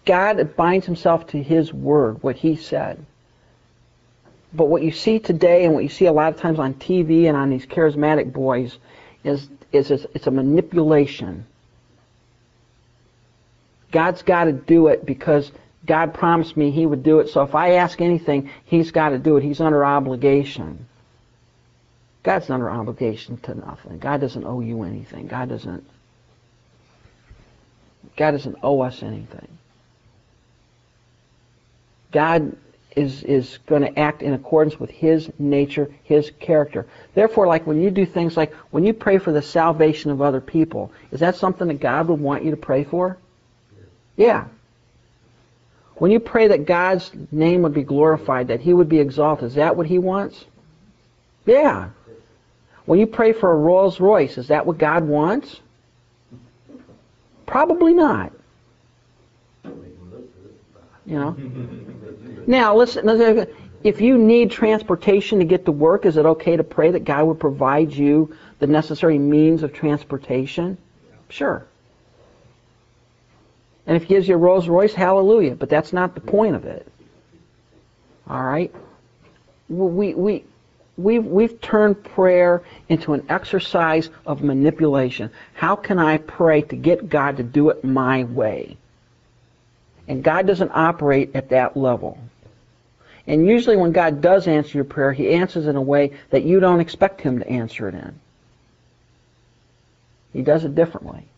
[0.06, 3.06] God binds himself to his word, what he said.
[4.54, 7.28] But what you see today and what you see a lot of times on TV
[7.28, 8.78] and on these charismatic boys
[9.24, 11.46] is is it's it's a manipulation.
[13.92, 15.52] God's got to do it because
[15.90, 17.30] God promised me he would do it.
[17.30, 19.44] So if I ask anything, he's got to do it.
[19.44, 20.86] He's under obligation.
[22.22, 23.98] God's under obligation to nothing.
[23.98, 25.26] God doesn't owe you anything.
[25.26, 25.84] God doesn't
[28.16, 29.48] God doesn't owe us anything.
[32.12, 32.56] God
[32.96, 36.86] is is going to act in accordance with his nature, his character.
[37.16, 40.40] Therefore, like when you do things like when you pray for the salvation of other
[40.40, 43.18] people, is that something that God would want you to pray for?
[44.16, 44.46] Yeah.
[46.00, 49.56] When you pray that God's name would be glorified, that he would be exalted, is
[49.56, 50.46] that what he wants?
[51.46, 51.90] Yeah.
[52.86, 55.60] When you pray for a Rolls Royce, is that what God wants?
[57.46, 58.32] Probably not.
[61.06, 61.38] You know?
[62.48, 63.48] Now, listen, listen,
[63.84, 67.26] if you need transportation to get to work, is it okay to pray that God
[67.26, 70.80] would provide you the necessary means of transportation?
[71.28, 71.68] Sure.
[73.90, 75.56] And if he gives you a Rolls Royce, hallelujah.
[75.56, 76.88] But that's not the point of it.
[78.30, 78.72] All right?
[79.68, 80.46] We, we,
[80.96, 85.32] we've, we've turned prayer into an exercise of manipulation.
[85.56, 88.78] How can I pray to get God to do it my way?
[90.08, 92.20] And God doesn't operate at that level.
[93.26, 96.60] And usually when God does answer your prayer, he answers in a way that you
[96.60, 98.20] don't expect him to answer it in.
[100.32, 101.29] He does it differently.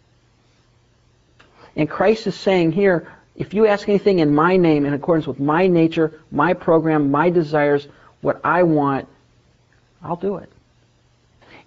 [1.76, 5.40] And Christ is saying here, if you ask anything in my name in accordance with
[5.40, 7.88] my nature, my program, my desires,
[8.22, 9.08] what I want,
[10.04, 10.52] I'll do it.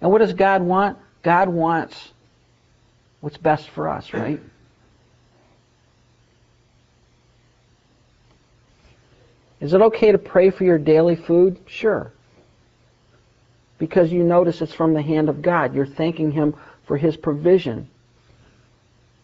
[0.01, 0.97] And what does God want?
[1.23, 2.11] God wants
[3.21, 4.39] what's best for us, right?
[9.59, 11.57] Is it okay to pray for your daily food?
[11.65, 12.11] Sure.
[13.79, 15.73] Because you notice it's from the hand of God.
[15.73, 16.53] You're thanking Him
[16.85, 17.89] for His provision.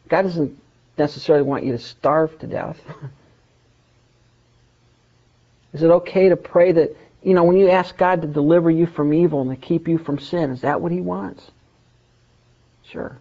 [0.10, 0.61] God doesn't
[0.98, 2.80] necessarily want you to starve to death.
[5.74, 8.86] Is it okay to pray that, you know, when you ask God to deliver you
[8.86, 11.50] from evil and to keep you from sin, is that what He wants?
[12.84, 13.18] Sure.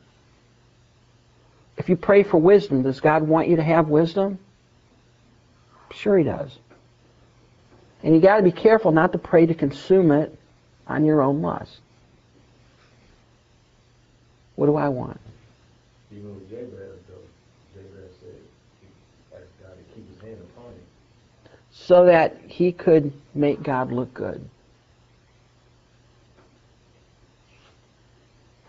[1.76, 4.38] If you pray for wisdom, does God want you to have wisdom?
[5.92, 6.58] Sure He does.
[8.02, 10.36] And you got to be careful not to pray to consume it
[10.86, 11.78] on your own lust.
[14.56, 15.20] What do I want?
[16.12, 17.14] Even with Jabez though,
[17.74, 18.34] Jabez said
[18.80, 18.88] he
[19.34, 20.82] asked God to keep his hand upon him.
[21.90, 24.48] So that he could make God look good.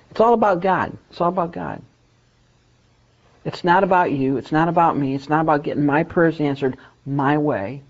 [0.10, 0.98] It's all about God.
[1.12, 1.84] It's all about God.
[3.46, 4.38] It's not about you.
[4.38, 5.14] It's not about me.
[5.14, 7.84] It's not about getting my prayers answered my way.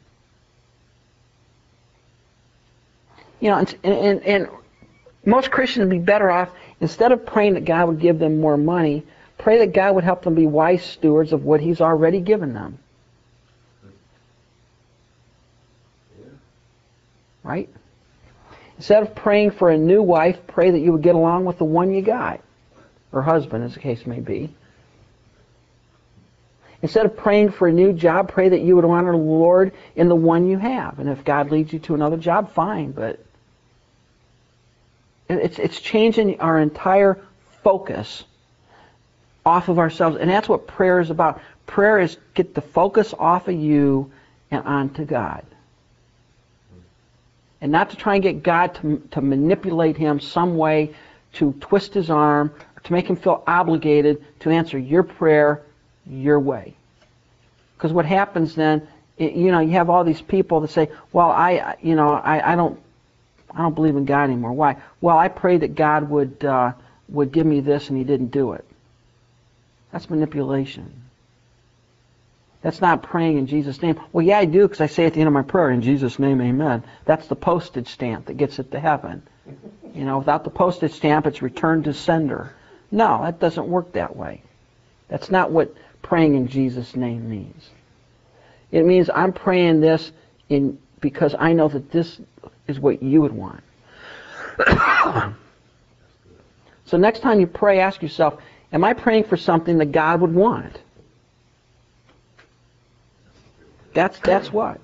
[3.39, 4.49] You know, and, and, and
[5.23, 6.49] most Christians would be better off,
[6.81, 9.05] instead of praying that God would give them more money,
[9.37, 12.79] pray that God would help them be wise stewards of what He's already given them.
[17.51, 17.69] Right?
[18.77, 21.65] Instead of praying for a new wife, pray that you would get along with the
[21.65, 22.39] one you got,
[23.11, 24.55] or husband, as the case may be.
[26.81, 30.07] Instead of praying for a new job, pray that you would honor the Lord in
[30.07, 30.97] the one you have.
[30.99, 33.19] And if God leads you to another job, fine, but
[35.29, 37.19] it's, it's changing our entire
[37.63, 38.23] focus
[39.45, 40.15] off of ourselves.
[40.15, 41.41] And that's what prayer is about.
[41.65, 44.09] Prayer is get the focus off of you
[44.49, 45.43] and onto God.
[47.61, 50.95] And not to try and get God to, to manipulate him some way
[51.33, 52.53] to twist his arm,
[52.83, 55.61] to make him feel obligated to answer your prayer
[56.07, 56.73] your way.
[57.77, 58.87] Because what happens then,
[59.17, 62.53] it, you know, you have all these people that say, well, I, you know, I,
[62.53, 62.79] I don't,
[63.51, 64.53] I don't believe in God anymore.
[64.53, 64.77] Why?
[64.99, 66.73] Well, I prayed that God would, uh,
[67.09, 68.65] would give me this and he didn't do it.
[69.91, 71.01] That's manipulation.
[72.61, 73.99] That's not praying in Jesus' name.
[74.13, 76.19] Well, yeah, I do because I say at the end of my prayer, in Jesus'
[76.19, 76.83] name, amen.
[77.05, 79.23] That's the postage stamp that gets it to heaven.
[79.95, 82.53] You know, without the postage stamp, it's returned to sender.
[82.91, 84.43] No, that doesn't work that way.
[85.07, 87.69] That's not what praying in Jesus' name means.
[88.71, 90.11] It means I'm praying this
[90.49, 92.21] in because I know that this
[92.67, 93.63] is what you would want.
[96.85, 98.39] so next time you pray, ask yourself,
[98.71, 100.80] am I praying for something that God would want?
[103.93, 104.79] That's that's what.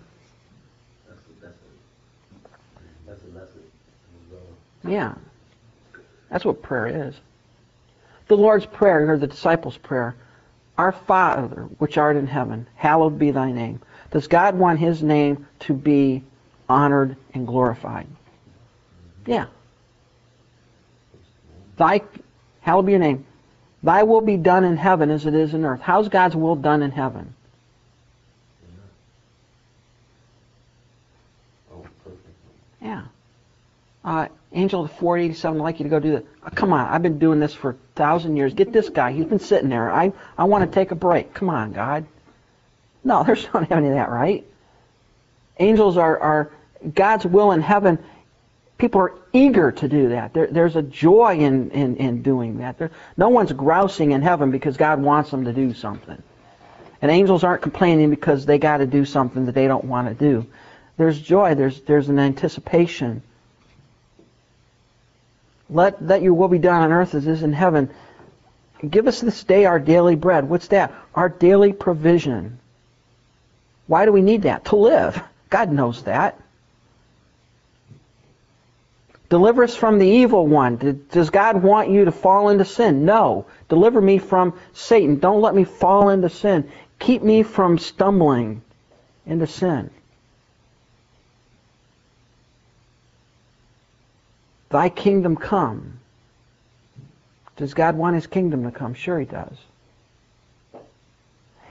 [4.86, 5.16] Yeah.
[6.30, 7.16] That's what prayer is.
[8.28, 10.16] The Lord's Prayer, or the disciples' prayer,
[10.78, 13.82] Our Father, which art in heaven, hallowed be thy name.
[14.12, 16.24] Does God want his name to be
[16.68, 18.08] honored and glorified?
[19.26, 19.45] Yeah.
[21.78, 22.01] Thy,
[22.62, 23.26] hallowed be your name.
[23.84, 25.82] Thy will be done in heaven as it is in earth.
[25.82, 27.34] How's God's will done in heaven?
[31.72, 32.36] Oh, perfect.
[32.82, 33.04] Yeah.
[34.04, 36.26] Uh, Angel of 487, I'd like you to go do that.
[36.46, 38.54] Oh, come on, I've been doing this for a thousand years.
[38.54, 39.12] Get this guy.
[39.12, 39.92] He's been sitting there.
[39.92, 41.34] I, I want to take a break.
[41.34, 42.06] Come on, God.
[43.04, 44.46] No, there's not any of that, right?
[45.60, 46.52] Angels are, are
[46.94, 48.00] God's will in heaven.
[48.78, 50.34] People are eager to do that.
[50.34, 52.78] There, there's a joy in, in, in doing that.
[52.78, 56.22] There, no one's grousing in heaven because God wants them to do something.
[57.02, 60.14] And angels aren't complaining because they got to do something that they don't want to
[60.14, 60.48] do.
[60.98, 61.56] There's joy.
[61.56, 63.22] There's, there's an anticipation.
[65.70, 67.89] Let, let your will be done on earth as it is in heaven.
[68.88, 70.50] Give us this day our daily bread.
[70.50, 70.93] What's that?
[71.16, 72.60] Our daily provision.
[73.88, 74.66] Why do we need that?
[74.66, 75.22] To live.
[75.50, 76.39] God knows that.
[79.30, 81.06] Deliver us from the evil one.
[81.12, 83.04] Does God want you to fall into sin?
[83.04, 83.45] No.
[83.68, 85.20] Deliver me from Satan.
[85.20, 86.72] Don't let me fall into sin.
[87.00, 88.62] Keep me from stumbling
[89.26, 89.89] into sin.
[94.70, 95.99] Thy kingdom come.
[97.55, 98.93] Does God want his kingdom to come?
[98.93, 99.57] Sure he does.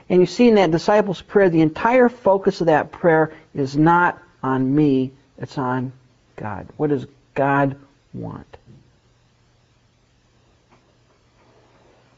[0.09, 4.21] And you see in that disciples' prayer, the entire focus of that prayer is not
[4.41, 5.91] on me, it's on
[6.35, 6.67] God.
[6.77, 7.75] What does God
[8.13, 8.57] want?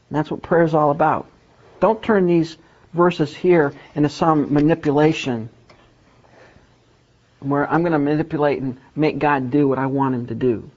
[0.08, 1.26] And that's what prayer is all about.
[1.80, 2.56] Don't turn these
[2.92, 5.48] verses here into some manipulation
[7.40, 10.70] where I'm going to manipulate and make God do what I want him to do.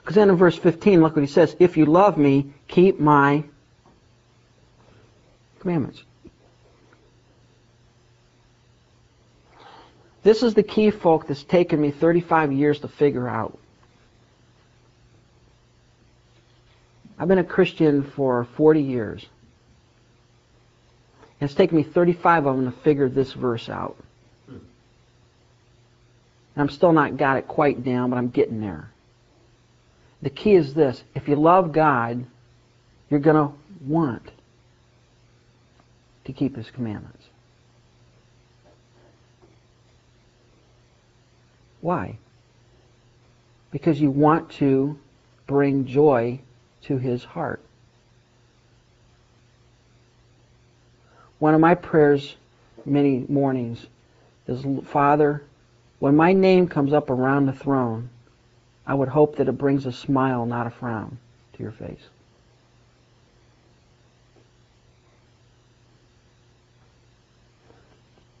[0.00, 1.56] Because then in verse 15, look what he says.
[1.58, 3.44] If you love me, keep my
[5.58, 6.02] commandments.
[10.22, 13.58] This is the key, folk, that's taken me 35 years to figure out.
[17.18, 19.26] I've been a Christian for 40 years.
[21.40, 23.96] It's taken me 35 of them to figure this verse out.
[26.56, 28.90] I'm still not got it quite down, but I'm getting there.
[30.22, 31.02] The key is this.
[31.14, 32.24] If you love God,
[33.10, 33.54] you're going to
[33.86, 34.30] want
[36.24, 37.24] to keep His commandments.
[41.82, 42.16] Why?
[43.70, 44.98] Because you want to
[45.46, 46.40] bring joy
[46.84, 47.60] to His heart.
[51.38, 52.34] One of my prayers
[52.86, 53.86] many mornings
[54.48, 55.42] is, Father,
[55.98, 58.10] when my name comes up around the throne,
[58.86, 61.18] I would hope that it brings a smile, not a frown,
[61.54, 62.08] to your face.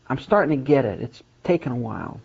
[0.08, 1.00] I'm starting to get it.
[1.00, 2.20] It's taken a while.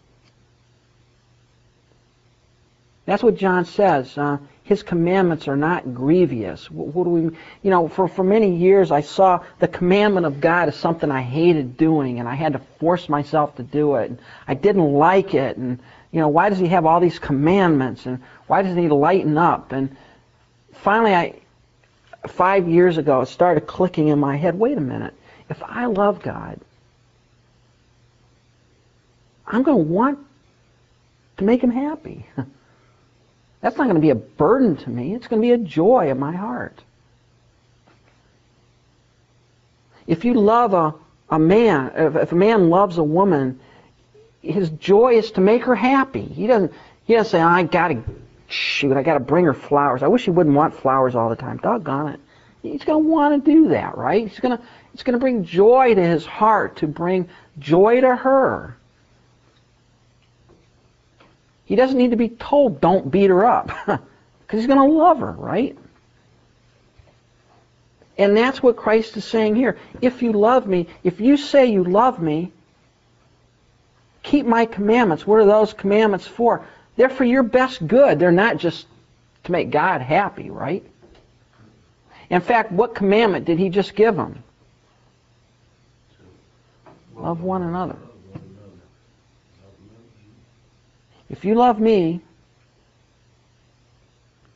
[3.05, 4.17] That's what John says.
[4.17, 6.69] Uh, his commandments are not grievous.
[6.69, 7.21] What, what, do we,
[7.63, 11.21] you know, for, for many years I saw the commandment of God as something I
[11.21, 14.11] hated doing, and I had to force myself to do it.
[14.11, 15.79] And I didn't like it, and
[16.11, 19.71] you know, why does he have all these commandments, and why doesn't he lighten up?
[19.71, 19.95] And
[20.73, 21.39] finally, I,
[22.27, 24.59] five years ago, it started clicking in my head.
[24.59, 25.15] Wait a minute.
[25.49, 26.59] If I love God,
[29.47, 30.19] I'm going to want
[31.37, 32.25] to make him happy.
[33.61, 35.13] That's not going to be a burden to me.
[35.13, 36.83] It's going to be a joy in my heart.
[40.07, 40.95] If you love a,
[41.29, 43.59] a man, if, if a man loves a woman,
[44.41, 46.25] his joy is to make her happy.
[46.25, 46.73] He doesn't
[47.05, 48.03] he doesn't say, I gotta
[48.47, 50.03] shoot, I gotta bring her flowers.
[50.03, 51.57] I wish he wouldn't want flowers all the time.
[51.57, 52.19] Doggone it.
[52.63, 54.27] He's gonna want to do that, right?
[54.27, 54.61] He's gonna
[54.93, 58.75] it's gonna bring joy to his heart, to bring joy to her.
[61.71, 63.71] He doesn't need to be told, don't beat her up.
[64.41, 65.77] Because he's going to love her, right?
[68.17, 69.77] And that's what Christ is saying here.
[70.01, 72.51] If you love me, if you say you love me,
[74.23, 75.25] keep my commandments.
[75.25, 76.65] What are those commandments for?
[76.97, 78.19] They're for your best good.
[78.19, 78.87] They're not just
[79.45, 80.83] to make God happy, right?
[82.29, 84.43] In fact, what commandment did he just give them?
[87.15, 87.95] Love one another.
[91.31, 92.19] If you love me,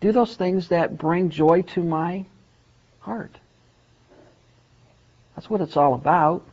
[0.01, 2.26] do those things that bring joy to my
[2.99, 3.32] heart.
[5.36, 6.43] That's what it's all about.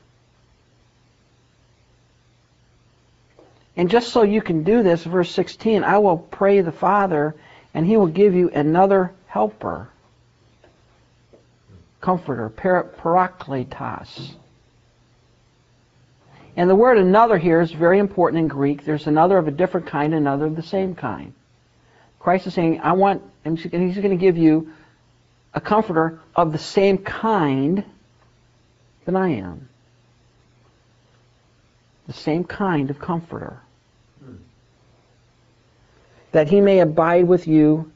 [3.77, 7.35] And just so you can do this, verse 16, I will pray the Father,
[7.75, 9.89] and he will give you another helper,
[12.01, 14.35] comforter, par- parakletos.
[16.57, 18.85] And the word another here is very important in Greek.
[18.85, 21.33] There's another of a different kind, another of the same kind.
[22.19, 24.73] Christ is saying, I want, and he's going to give you
[25.55, 27.85] a comforter of the same kind
[29.07, 29.69] that I am.
[32.07, 33.61] The same kind of comforter.
[36.33, 37.91] That he may abide with you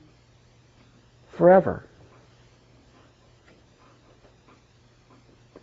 [1.37, 1.85] forever.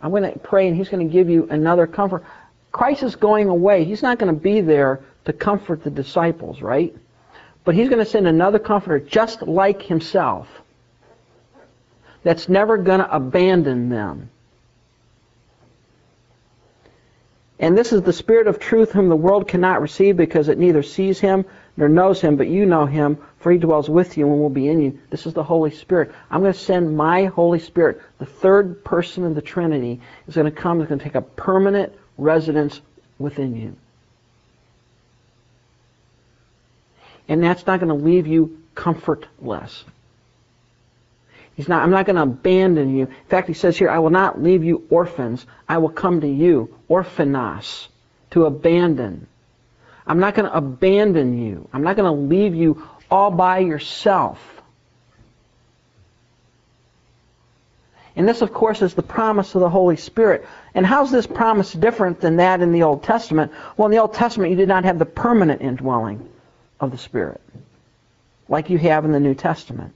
[0.00, 2.24] I'm going to pray and he's going to give you another comfort.
[2.74, 3.84] Christ is going away.
[3.84, 6.92] He's not going to be there to comfort the disciples, right?
[7.62, 10.48] But he's going to send another comforter just like himself
[12.24, 14.28] that's never going to abandon them.
[17.60, 20.82] And this is the Spirit of truth whom the world cannot receive because it neither
[20.82, 21.44] sees him
[21.76, 24.66] nor knows him, but you know him, for he dwells with you and will be
[24.66, 24.98] in you.
[25.10, 26.10] This is the Holy Spirit.
[26.28, 30.52] I'm going to send my Holy Spirit, the third person of the Trinity, is going
[30.52, 32.80] to come, is going to take a permanent residence
[33.18, 33.76] within you.
[37.28, 39.84] And that's not going to leave you comfortless.
[41.56, 43.06] He's not, I'm not going to abandon you.
[43.06, 45.46] In fact, he says here, I will not leave you orphans.
[45.68, 47.86] I will come to you, orphanos,
[48.32, 49.26] to abandon.
[50.06, 51.68] I'm not going to abandon you.
[51.72, 54.53] I'm not going to leave you all by yourself.
[58.16, 60.46] And this, of course, is the promise of the Holy Spirit.
[60.74, 63.52] And how's this promise different than that in the Old Testament?
[63.76, 66.28] Well, in the Old Testament, you did not have the permanent indwelling
[66.78, 67.40] of the Spirit
[68.48, 69.92] like you have in the New Testament.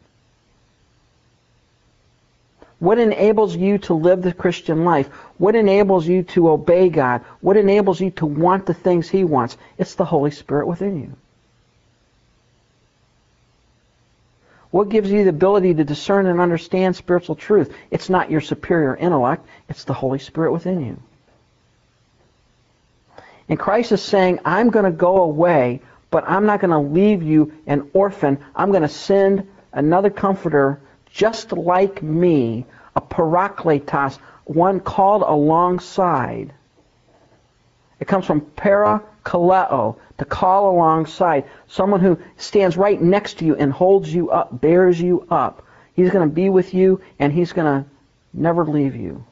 [2.78, 5.08] What enables you to live the Christian life?
[5.36, 7.24] What enables you to obey God?
[7.40, 9.56] What enables you to want the things He wants?
[9.78, 11.12] It's the Holy Spirit within you.
[14.70, 17.74] What gives you the ability to discern and understand spiritual truth?
[17.90, 21.00] It's not your superior intellect, it's the Holy Spirit within you.
[23.48, 27.22] And Christ is saying, I'm going to go away, but I'm not going to leave
[27.22, 28.38] you an orphan.
[28.54, 36.52] I'm going to send another comforter just like me, a parakletos, one called alongside.
[38.00, 43.72] It comes from parakaleo, to call alongside, someone who stands right next to you and
[43.72, 45.64] holds you up, bears you up.
[45.94, 47.90] He's going to be with you and he's going to
[48.32, 49.24] never leave you.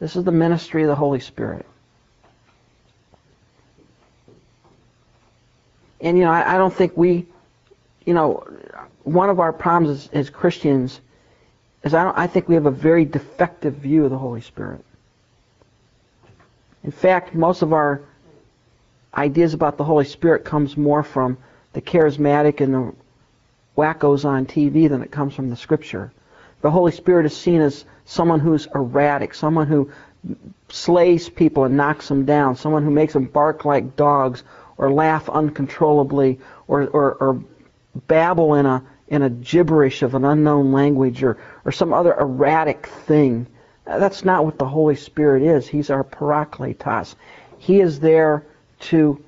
[0.00, 1.64] This is the ministry of the Holy Spirit.
[6.00, 7.26] And, you know, I, I don't think we,
[8.04, 8.44] you know,
[9.04, 11.00] one of our problems as, as Christians
[11.84, 14.84] is I, don't, I think we have a very defective view of the Holy Spirit.
[16.84, 18.02] In fact, most of our
[19.14, 21.38] ideas about the Holy Spirit comes more from
[21.72, 22.92] the charismatic and the
[23.76, 26.12] wackos on TV than it comes from the Scripture.
[26.60, 29.90] The Holy Spirit is seen as someone who's erratic, someone who
[30.68, 34.42] slays people and knocks them down, someone who makes them bark like dogs
[34.76, 37.42] or laugh uncontrollably or, or, or
[38.06, 42.86] babble in a in a gibberish of an unknown language or, or some other erratic
[42.86, 43.46] thing.
[43.84, 45.66] That's not what the Holy Spirit is.
[45.66, 47.14] He's our parakletos.
[47.58, 48.44] He is there
[48.80, 49.22] to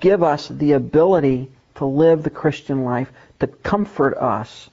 [0.00, 3.10] give us the ability to live the Christian life,
[3.40, 4.70] to comfort us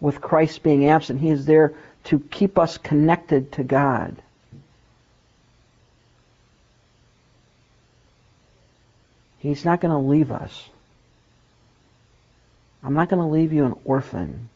[0.00, 1.20] with Christ being absent.
[1.20, 1.74] He is there
[2.04, 4.16] to keep us connected to God.
[9.38, 10.68] He's not going to leave us.
[12.84, 14.48] I'm not going to leave you an orphan.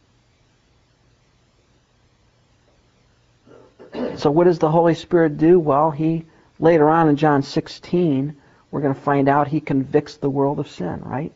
[4.17, 5.59] So what does the Holy Spirit do?
[5.59, 6.25] Well, he
[6.59, 8.35] later on in John 16,
[8.71, 11.31] we're going to find out he convicts the world of sin, right?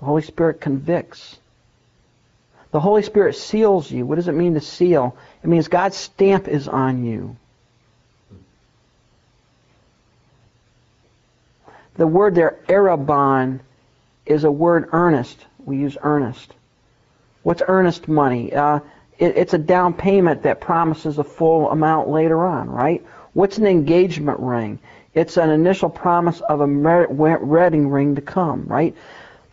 [0.00, 1.36] The Holy Spirit convicts.
[2.72, 4.04] The Holy Spirit seals you.
[4.04, 5.16] What does it mean to seal?
[5.42, 7.36] It means God's stamp is on you.
[11.96, 13.60] The word there, arrabon,
[14.26, 15.38] is a word earnest.
[15.64, 16.52] We use earnest.
[17.44, 18.52] What's earnest money?
[18.52, 18.80] Uh,
[19.18, 23.04] it, it's a down payment that promises a full amount later on, right?
[23.32, 24.78] What's an engagement ring?
[25.14, 28.94] It's an initial promise of a wedding ring to come, right?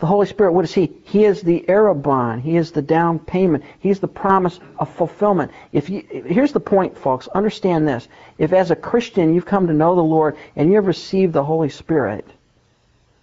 [0.00, 0.92] The Holy Spirit, what is He?
[1.04, 2.40] He is the Arrabon.
[2.40, 3.62] He is the down payment.
[3.78, 5.52] He's the promise of fulfillment.
[5.70, 7.28] If you, here's the point, folks.
[7.28, 8.08] Understand this.
[8.36, 11.44] If as a Christian you've come to know the Lord and you have received the
[11.44, 12.26] Holy Spirit,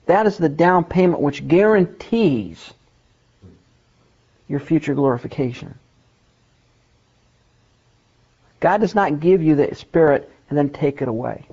[0.05, 2.73] that is the down payment which guarantees
[4.47, 5.75] your future glorification.
[8.59, 11.45] God does not give you the Spirit and then take it away.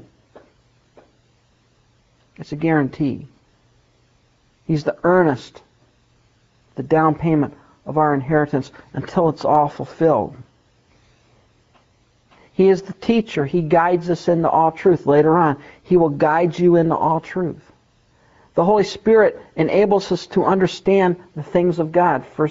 [2.37, 3.27] It's a guarantee.
[4.67, 5.63] He's the earnest,
[6.75, 7.55] the down payment
[7.85, 10.37] of our inheritance until it's all fulfilled.
[12.53, 13.45] He is the teacher.
[13.45, 15.07] He guides us into all truth.
[15.07, 17.63] Later on, He will guide you into all truth.
[18.55, 22.25] The Holy Spirit enables us to understand the things of God.
[22.37, 22.49] 1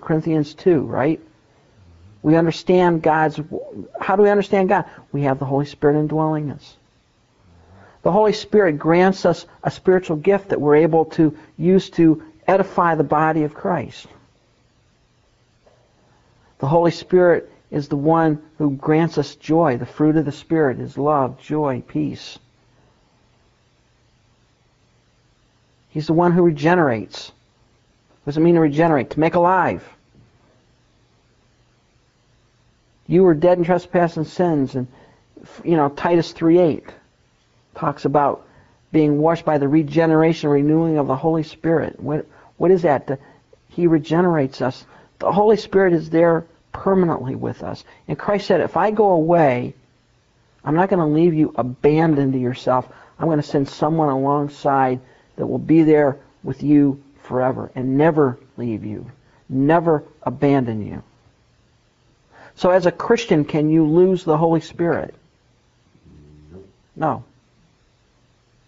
[0.00, 1.20] Corinthians 2, right?
[2.28, 3.40] We understand God's.
[3.98, 4.84] How do we understand God?
[5.12, 6.76] We have the Holy Spirit indwelling us.
[8.02, 12.96] The Holy Spirit grants us a spiritual gift that we're able to use to edify
[12.96, 14.08] the body of Christ.
[16.58, 19.78] The Holy Spirit is the one who grants us joy.
[19.78, 22.38] The fruit of the Spirit is love, joy, peace.
[25.88, 27.32] He's the one who regenerates.
[28.24, 29.08] What does it mean to regenerate?
[29.12, 29.82] To make alive.
[33.08, 34.86] You were dead in trespass and sins, and
[35.64, 36.84] you know Titus 3.8
[37.74, 38.46] talks about
[38.92, 41.98] being washed by the regeneration, renewing of the Holy Spirit.
[42.00, 43.06] What, what is that?
[43.06, 43.18] The,
[43.68, 44.84] he regenerates us.
[45.18, 47.84] The Holy Spirit is there permanently with us.
[48.06, 49.74] And Christ said, if I go away,
[50.64, 52.88] I'm not going to leave you abandoned to yourself.
[53.18, 55.00] I'm going to send someone alongside
[55.36, 59.10] that will be there with you forever and never leave you,
[59.48, 61.02] never abandon you.
[62.58, 65.14] So as a Christian, can you lose the Holy Spirit?
[66.96, 67.22] No.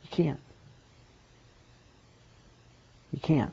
[0.05, 0.41] You can't.
[3.12, 3.53] You can't.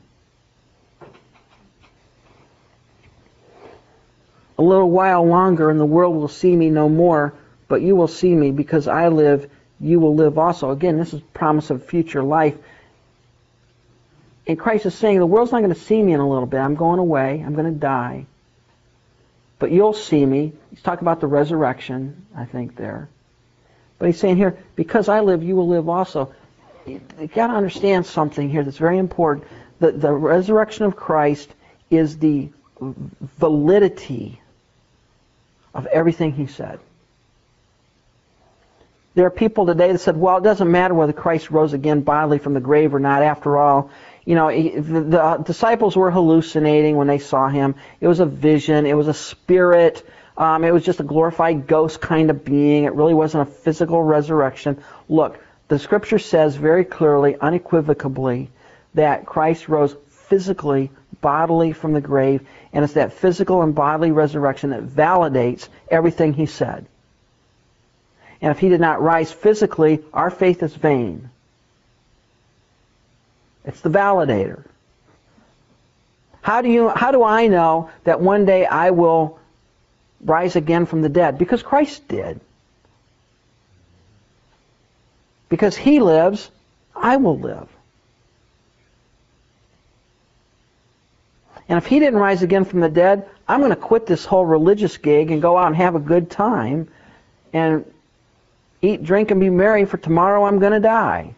[4.56, 7.34] A little while longer, and the world will see me no more,
[7.66, 10.70] but you will see me because I live, you will live also.
[10.70, 12.54] Again, this is promise of future life.
[14.46, 16.60] And Christ is saying, the world's not going to see me in a little bit.
[16.60, 17.42] I'm going away.
[17.44, 18.26] I'm going to die.
[19.58, 20.52] But you'll see me.
[20.70, 23.08] He's talking about the resurrection, I think, there.
[23.98, 26.32] But he's saying here, because I live, you will live also
[26.88, 29.46] you've got to understand something here that's very important.
[29.80, 31.50] The, the resurrection of Christ
[31.90, 32.48] is the
[32.80, 34.40] validity
[35.74, 36.80] of everything he said.
[39.14, 42.38] There are people today that said, well, it doesn't matter whether Christ rose again bodily
[42.38, 43.22] from the grave or not.
[43.22, 43.90] After all,
[44.28, 47.76] you know, the, the disciples were hallucinating when they saw him.
[47.98, 48.84] It was a vision.
[48.84, 50.06] It was a spirit.
[50.36, 52.84] Um, it was just a glorified ghost kind of being.
[52.84, 54.82] It really wasn't a physical resurrection.
[55.08, 58.50] Look, the scripture says very clearly, unequivocally,
[58.92, 60.90] that Christ rose physically,
[61.22, 66.44] bodily from the grave, and it's that physical and bodily resurrection that validates everything he
[66.44, 66.84] said.
[68.42, 71.30] And if he did not rise physically, our faith is vain.
[73.64, 74.64] It's the validator.
[76.42, 79.38] How do you how do I know that one day I will
[80.20, 81.38] rise again from the dead?
[81.38, 82.40] Because Christ did.
[85.48, 86.50] Because he lives,
[86.94, 87.68] I will live.
[91.68, 94.46] And if he didn't rise again from the dead, I'm going to quit this whole
[94.46, 96.88] religious gig and go out and have a good time
[97.52, 97.84] and
[98.80, 101.34] eat, drink, and be merry, for tomorrow I'm going to die.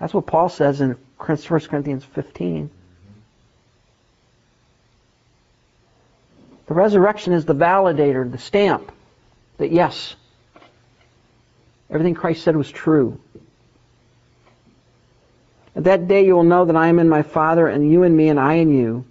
[0.00, 2.70] That's what Paul says in 1 Corinthians 15.
[6.66, 8.90] The resurrection is the validator, the stamp
[9.58, 10.16] that yes,
[11.90, 13.18] Everything Christ said was true.
[15.74, 18.16] At that day you will know that I am in my Father, and you in
[18.16, 19.04] me, and I in you.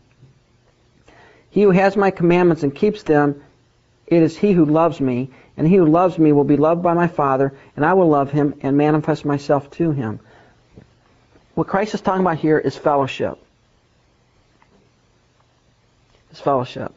[1.50, 3.44] He who has my commandments and keeps them,
[4.08, 6.94] it is he who loves me, and he who loves me will be loved by
[6.94, 10.20] my Father, and I will love him and manifest myself to him.
[11.60, 13.38] What Christ is talking about here is fellowship.
[16.32, 16.94] It's fellowship.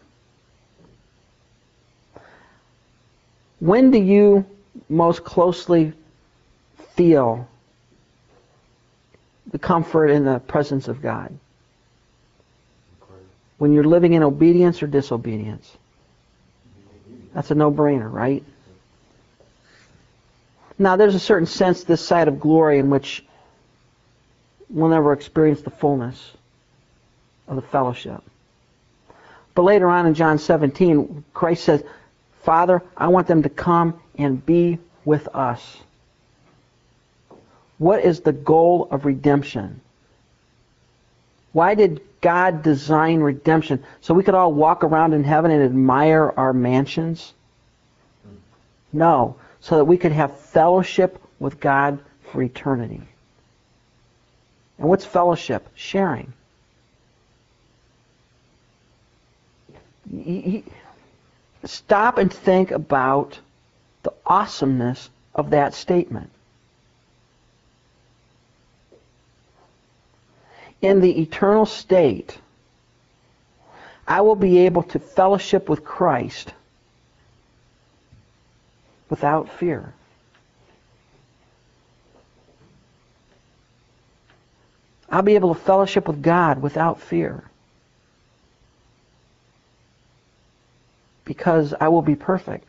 [3.58, 4.46] When do you
[4.88, 5.94] most closely
[6.94, 7.48] feel
[9.50, 11.36] the comfort in the presence of God?
[13.58, 15.76] When you're living in obedience or disobedience?
[17.34, 18.44] That's a no-brainer, right?
[20.78, 23.24] Now, there's a certain sense this side of glory in which
[24.72, 26.32] we'll never experience the fullness
[27.46, 28.22] of the fellowship.
[29.54, 31.84] But later on in John 17, Christ says,
[32.42, 35.76] Father, I want them to come and be with us.
[37.78, 39.80] What is the goal of redemption?
[41.52, 43.84] Why did God design redemption?
[44.00, 47.34] So we could all walk around in heaven and admire our mansions?
[48.92, 51.98] No, so that we could have fellowship with God
[52.30, 53.02] for eternity.
[54.82, 55.68] And what's fellowship?
[55.76, 56.32] Sharing.
[61.62, 63.38] Stop and think about
[64.02, 66.30] the awesomeness of that statement.
[70.80, 72.36] In the eternal state,
[74.08, 76.52] I will be able to fellowship with Christ
[79.08, 79.94] without fear.
[85.12, 87.44] I'll be able to fellowship with God without fear.
[91.26, 92.66] Because I will be perfect.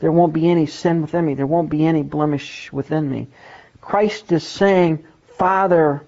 [0.00, 1.34] There won't be any sin within me.
[1.34, 3.28] There won't be any blemish within me.
[3.80, 5.04] Christ is saying,
[5.38, 6.02] Father,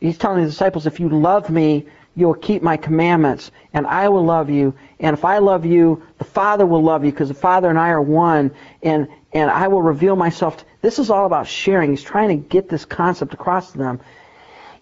[0.00, 4.08] He's telling the disciples, if you love me, you will keep my commandments, and I
[4.08, 4.74] will love you.
[4.98, 7.90] And if I love you, the Father will love you, because the Father and I
[7.90, 8.50] are one,
[8.82, 10.56] and, and I will reveal myself.
[10.56, 11.90] To, this is all about sharing.
[11.90, 14.00] He's trying to get this concept across to them.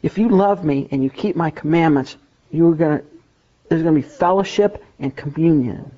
[0.03, 2.17] If you love me and you keep my commandments,
[2.51, 3.03] you're gonna,
[3.69, 5.91] there's to be fellowship and communion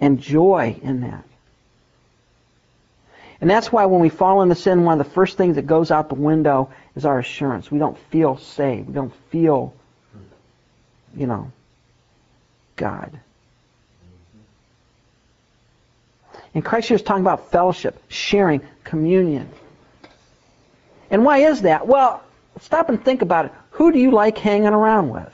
[0.00, 1.24] and joy in that.
[3.40, 5.90] And that's why when we fall into sin, one of the first things that goes
[5.90, 7.70] out the window is our assurance.
[7.70, 8.88] We don't feel saved.
[8.88, 9.72] We don't feel,
[11.16, 11.50] you know,
[12.76, 13.18] God.
[16.54, 19.48] And Christ here is talking about fellowship, sharing, communion.
[21.10, 21.86] And why is that?
[21.86, 22.22] Well,
[22.60, 23.52] stop and think about it.
[23.72, 25.32] Who do you like hanging around with?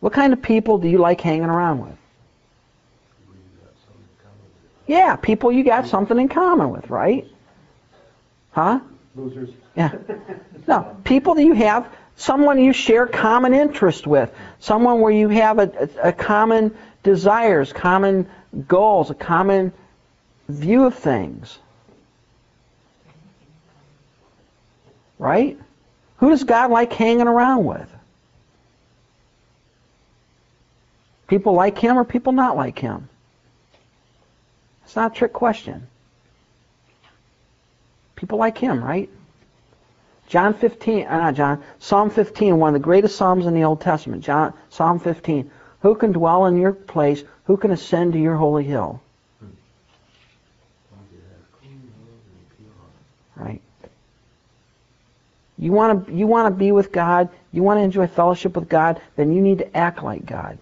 [0.00, 1.96] What kind of people do you like hanging around with?
[4.86, 7.26] Yeah, people you got something in common with, right?
[8.50, 8.80] Huh?
[9.14, 9.50] Losers.
[9.76, 9.92] Yeah.
[10.66, 15.58] No, people that you have, someone you share common interest with, someone where you have
[15.58, 18.28] a, a, a common desires, common
[18.68, 19.72] goals, a common
[20.48, 21.58] view of things.
[25.18, 25.58] Right?
[26.18, 27.88] Who does God like hanging around with?
[31.26, 33.08] People like him or people not like him?
[34.84, 35.86] It's not a trick question.
[38.16, 39.08] People like him, right?
[40.26, 43.80] John 15, uh, not John, Psalm 15, one of the greatest psalms in the Old
[43.80, 44.22] Testament.
[44.22, 45.50] John, Psalm 15.
[45.80, 47.22] Who can dwell in your place?
[47.44, 49.00] Who can ascend to your holy hill?
[53.36, 53.60] Right.
[55.58, 58.68] You want to you want to be with God, you want to enjoy fellowship with
[58.68, 60.58] God, then you need to act like God.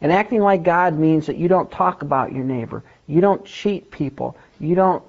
[0.00, 2.82] And acting like God means that you don't talk about your neighbor.
[3.06, 4.36] You don't cheat people.
[4.60, 5.02] You don't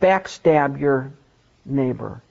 [0.00, 1.12] backstab your
[1.64, 2.22] neighbor.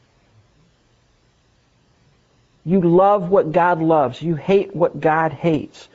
[2.70, 4.22] You love what God loves.
[4.22, 5.88] You hate what God hates.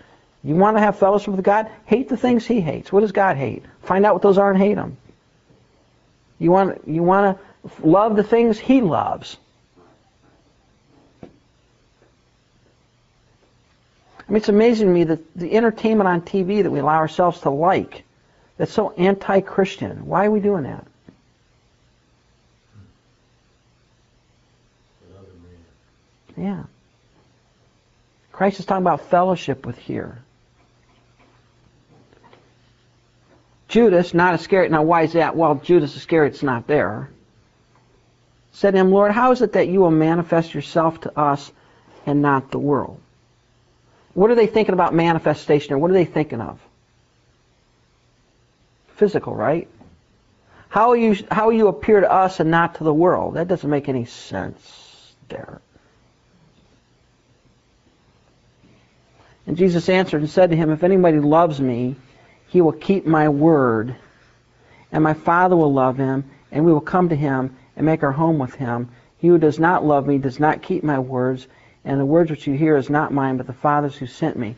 [0.43, 1.71] You want to have fellowship with God?
[1.87, 2.91] Hate the things He hates.
[2.91, 3.63] What does God hate?
[3.85, 4.97] Find out what those are and hate them.
[6.41, 9.37] You want, you want to love the things He loves.
[11.23, 11.29] I
[14.27, 17.51] mean, it's amazing to me that the entertainment on TV that we allow ourselves to
[17.51, 18.03] like,
[18.57, 20.07] that's so anti-Christian.
[20.07, 20.85] Why are we doing that?
[26.37, 26.65] Yeah.
[28.33, 30.19] Christ is talking about fellowship with here.
[33.69, 34.71] Judas, not Iscariot.
[34.71, 35.37] Now, why is that?
[35.37, 37.11] Well, Judas Iscariot's not there.
[38.53, 41.51] Said to him, Lord, how is it that you will manifest yourself to us
[42.07, 43.01] and not the world?
[44.15, 46.61] What are they thinking about manifestation or what are they thinking of?
[48.97, 49.67] Physical, right?
[50.69, 53.35] How you how you appear to us and not to the world?
[53.35, 55.61] That doesn't make any sense there.
[59.47, 61.97] And Jesus answered and said to him, If anybody loves me,
[62.47, 63.95] he will keep my word,
[64.93, 68.13] and my Father will love him, and we will come to him and make our
[68.13, 68.89] home with him.
[69.19, 71.49] He who does not love me does not keep my words,
[71.85, 74.55] and the words which you hear is not mine, but the Father's who sent me.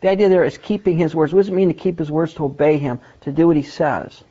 [0.00, 1.32] The idea there is keeping his words.
[1.32, 2.34] What does it mean to keep his words?
[2.34, 4.22] To obey him, to do what he says.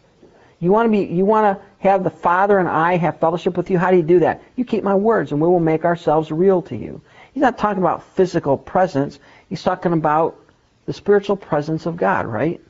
[0.60, 3.70] You want to be you want to have the Father and I have fellowship with
[3.70, 3.78] you.
[3.78, 4.42] How do you do that?
[4.56, 7.02] You keep my words and we will make ourselves real to you.
[7.34, 9.20] He's not talking about physical presence.
[9.50, 10.40] He's talking about
[10.86, 12.62] the spiritual presence of God, right?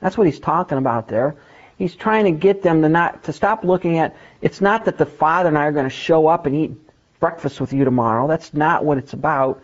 [0.00, 1.36] That's what he's talking about there.
[1.76, 5.06] He's trying to get them to not to stop looking at it's not that the
[5.06, 6.72] Father and I are going to show up and eat
[7.20, 8.26] breakfast with you tomorrow.
[8.26, 9.62] That's not what it's about.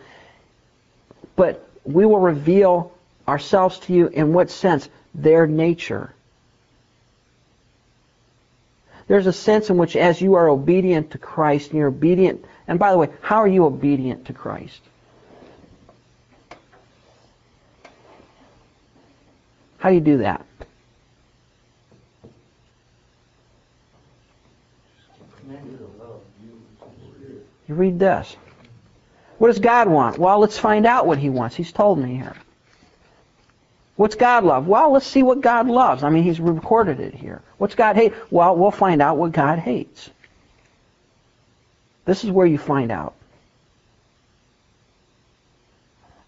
[1.35, 2.93] But we will reveal
[3.27, 4.87] ourselves to you in what sense?
[5.13, 6.13] Their nature.
[9.07, 12.79] There's a sense in which as you are obedient to Christ and you're obedient and
[12.79, 14.81] by the way, how are you obedient to Christ?
[19.85, 20.43] How do you do that?
[27.67, 28.35] You read this.
[29.37, 30.17] What does God want?
[30.17, 31.55] Well, let's find out what He wants.
[31.55, 32.33] He's told me here.
[33.95, 34.67] What's God love?
[34.67, 36.01] Well, let's see what God loves.
[36.01, 37.43] I mean, He's recorded it here.
[37.59, 38.13] What's God hate?
[38.31, 40.09] Well, we'll find out what God hates.
[42.05, 43.13] This is where you find out.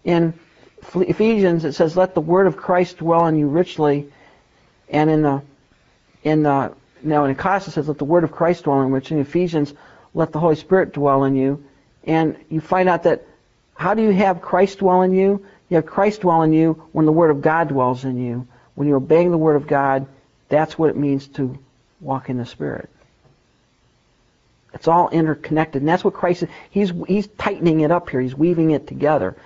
[0.04, 0.32] In
[0.94, 4.10] Ephesians, it says, "Let the word of Christ dwell in you richly,"
[4.88, 5.42] and in the
[6.24, 6.72] in the
[7.02, 9.74] now in Colossians it says, "Let the word of Christ dwell in richly." In Ephesians,
[10.14, 11.62] "Let the Holy Spirit dwell in you,"
[12.04, 13.24] and you find out that
[13.74, 15.44] how do you have Christ dwell in you?
[15.68, 18.46] You have Christ dwell in you when the Word of God dwells in you.
[18.74, 20.06] When you're obeying the Word of God,
[20.48, 21.56] that's what it means to
[22.00, 22.88] walk in the Spirit.
[24.74, 26.48] It's all interconnected, and that's what Christ is.
[26.70, 28.20] He's he's tightening it up here.
[28.20, 29.36] He's weaving it together.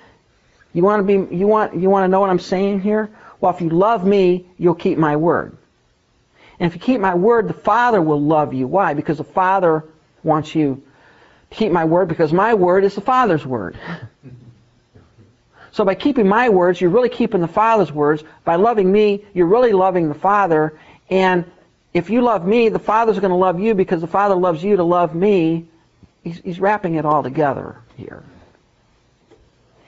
[0.72, 3.10] You want to be you want you want to know what I'm saying here?
[3.40, 5.56] Well, if you love me, you'll keep my word.
[6.58, 8.66] And if you keep my word, the Father will love you.
[8.66, 8.94] Why?
[8.94, 9.84] Because the Father
[10.22, 10.82] wants you
[11.50, 13.76] to keep my word because my word is the Father's word.
[15.72, 18.22] So by keeping my words, you're really keeping the Father's words.
[18.44, 20.78] By loving me, you're really loving the Father.
[21.08, 21.50] And
[21.94, 24.76] if you love me, the Father's going to love you because the Father loves you
[24.76, 25.66] to love me.
[26.22, 28.22] He's, he's wrapping it all together here.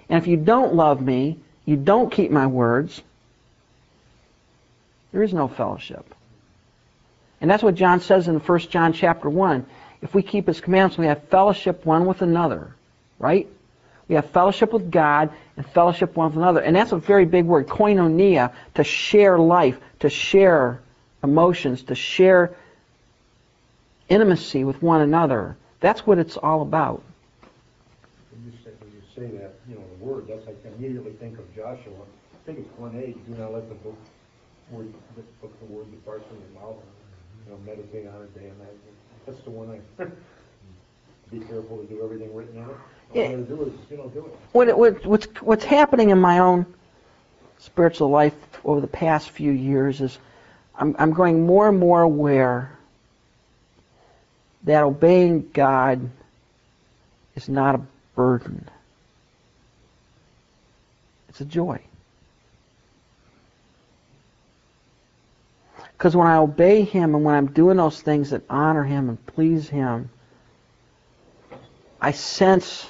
[0.09, 3.03] And if you don't love me, you don't keep my words,
[5.13, 6.15] there is no fellowship.
[7.41, 9.67] And that's what John says in 1 John chapter 1.
[10.03, 12.75] If we keep his commandments, we have fellowship one with another.
[13.19, 13.49] Right?
[14.09, 16.61] We have fellowship with God and fellowship one with another.
[16.61, 20.81] And that's a very big word, koinonia, to share life, to share
[21.23, 22.55] emotions, to share
[24.09, 25.57] intimacy with one another.
[25.81, 27.03] That's what it's all about.
[28.31, 29.54] When you say, when you say that,
[30.05, 31.93] word, that's I immediately think of Joshua.
[31.97, 33.17] I think it's one eight.
[33.27, 33.97] Do not let the book,
[34.71, 36.77] word, the book, the word depart from your mouth.
[37.47, 38.77] You know, meditate on it day and night.
[39.27, 40.05] That's the one I.
[41.31, 42.69] Be careful to do everything written in it.
[42.69, 42.77] All
[43.15, 43.37] Yeah.
[43.37, 44.37] do is, you know, do it.
[44.53, 46.67] What, what, what's, what's happening in my own
[47.59, 48.35] spiritual life
[48.65, 50.19] over the past few years is
[50.77, 52.77] I'm, I'm growing more and more aware
[54.65, 56.11] that obeying God
[57.35, 57.81] is not a
[58.15, 58.69] burden.
[61.35, 61.81] It's a joy.
[65.99, 69.27] Because when I obey Him and when I'm doing those things that honor Him and
[69.27, 70.09] please Him,
[72.01, 72.87] I sense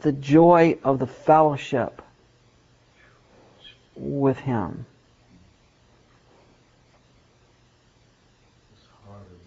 [0.00, 2.00] the joy of the fellowship
[3.94, 4.86] with Him.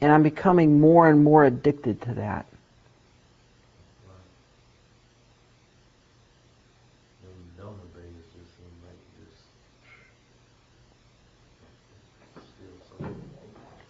[0.01, 2.45] And I'm becoming more and more addicted to that.
[7.24, 9.45] When you don't obey, it just seems like you just
[12.59, 13.05] feel so.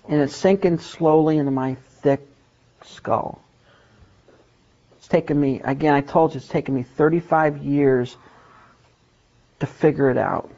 [0.07, 2.21] And it's sinking slowly into my thick
[2.85, 3.41] skull.
[4.97, 8.15] It's taken me, again, I told you, it's taken me 35 years
[9.59, 10.49] to figure it out.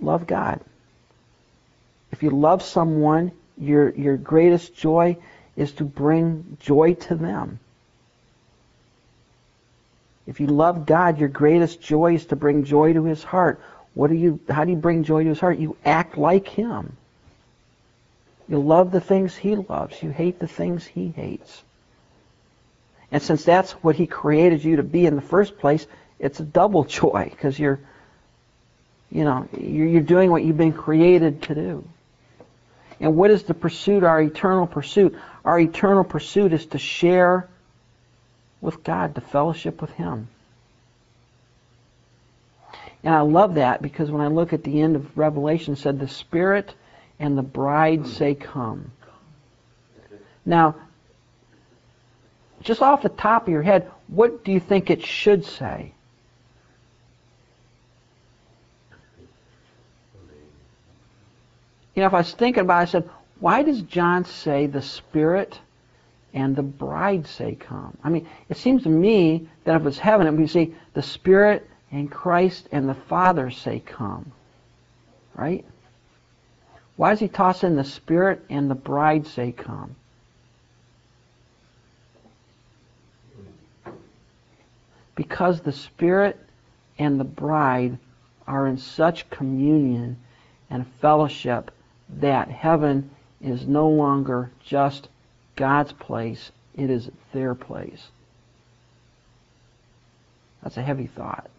[0.00, 0.60] Love God.
[2.10, 5.16] If you love someone, your, your greatest joy
[5.56, 7.58] is to bring joy to them.
[10.26, 13.60] If you love God, your greatest joy is to bring joy to his heart.
[13.94, 15.58] What do you how do you bring joy to his heart?
[15.58, 16.96] You act like him.
[18.48, 20.02] You love the things he loves.
[20.02, 21.62] You hate the things he hates.
[23.10, 25.86] And since that's what he created you to be in the first place,
[26.18, 27.80] it's a double joy because you're
[29.12, 31.84] you know, you're, you're doing what you've been created to do.
[32.98, 35.18] And what is the pursuit, our eternal pursuit?
[35.44, 37.48] Our eternal pursuit is to share
[38.62, 40.28] with God, to fellowship with Him.
[43.04, 46.08] And I love that because when I look at the end of Revelation, said, The
[46.08, 46.74] Spirit
[47.18, 48.92] and the bride say, Come.
[50.44, 50.76] Now,
[52.62, 55.92] just off the top of your head, what do you think it should say?
[61.94, 64.80] You know, if I was thinking about it, I said, why does John say the
[64.80, 65.58] Spirit
[66.32, 67.96] and the bride say come?
[68.02, 71.68] I mean, it seems to me that if it's heaven, it would say the Spirit
[71.92, 74.32] and Christ and the Father say, Come.
[75.34, 75.64] Right?
[76.96, 79.94] Why does he toss in the Spirit and the bride say, Come?
[85.14, 86.40] Because the Spirit
[86.98, 87.98] and the bride
[88.46, 90.16] are in such communion
[90.70, 91.70] and fellowship
[92.08, 95.08] that heaven is no longer just
[95.56, 98.08] God's place, it is their place.
[100.62, 101.50] That's a heavy thought.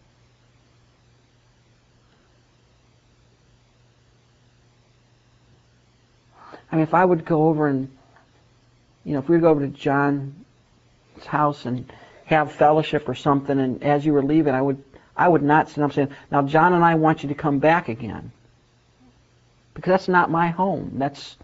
[6.74, 7.88] I mean, if I would go over and,
[9.04, 10.34] you know, if we would go over to John's
[11.24, 11.88] house and
[12.24, 14.82] have fellowship or something, and as you were leaving, I would,
[15.16, 17.88] I would not sit up saying, "Now, John and I want you to come back
[17.88, 18.32] again,"
[19.72, 20.94] because that's not my home.
[20.96, 21.36] That's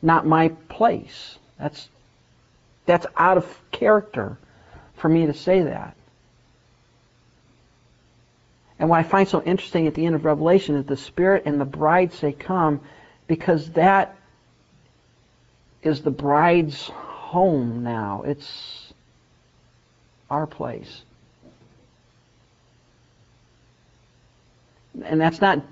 [0.00, 1.36] not my place.
[1.58, 1.90] That's
[2.86, 4.38] that's out of character
[4.96, 5.94] for me to say that.
[8.78, 11.60] And what I find so interesting at the end of Revelation is the Spirit and
[11.60, 12.80] the bride say, Come,
[13.26, 14.14] because that
[15.82, 18.22] is the bride's home now.
[18.26, 18.92] It's
[20.30, 21.02] our place.
[25.04, 25.62] And that's not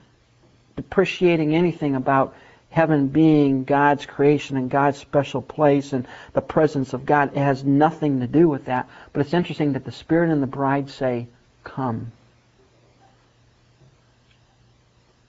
[0.77, 2.35] depreciating anything about
[2.71, 7.31] heaven being God's creation and God's special place and the presence of God.
[7.35, 8.89] It has nothing to do with that.
[9.13, 11.27] But it's interesting that the Spirit and the bride say,
[11.65, 12.13] Come.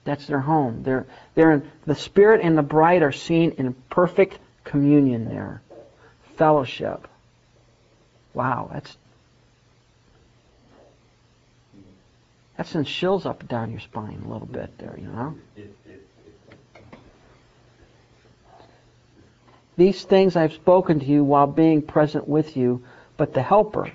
[0.04, 0.82] That's their home.
[0.84, 4.38] They're, they're in, the Spirit and the bride are seen in perfect
[4.68, 5.62] communion there.
[6.36, 7.08] Fellowship.
[8.34, 8.96] Wow, that's
[12.56, 15.36] that sends chills up and down your spine a little bit there, you know?
[19.76, 22.82] These things I've spoken to you while being present with you,
[23.16, 23.92] but the Helper,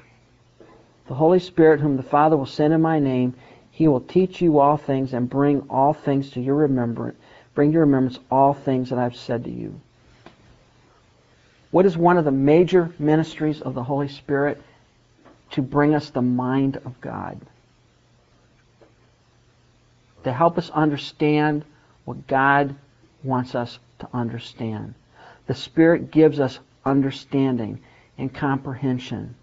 [1.07, 3.35] the Holy Spirit, whom the Father will send in my name,
[3.69, 7.17] he will teach you all things and bring all things to your remembrance,
[7.53, 9.81] bring to your remembrance all things that I've said to you.
[11.73, 14.61] What is one of the major ministries of the Holy Spirit?
[15.53, 17.41] To bring us the mind of God.
[20.23, 21.65] To help us understand
[22.05, 22.75] what God
[23.23, 24.93] wants us to understand.
[25.47, 27.81] The Spirit gives us understanding
[28.19, 29.33] and comprehension.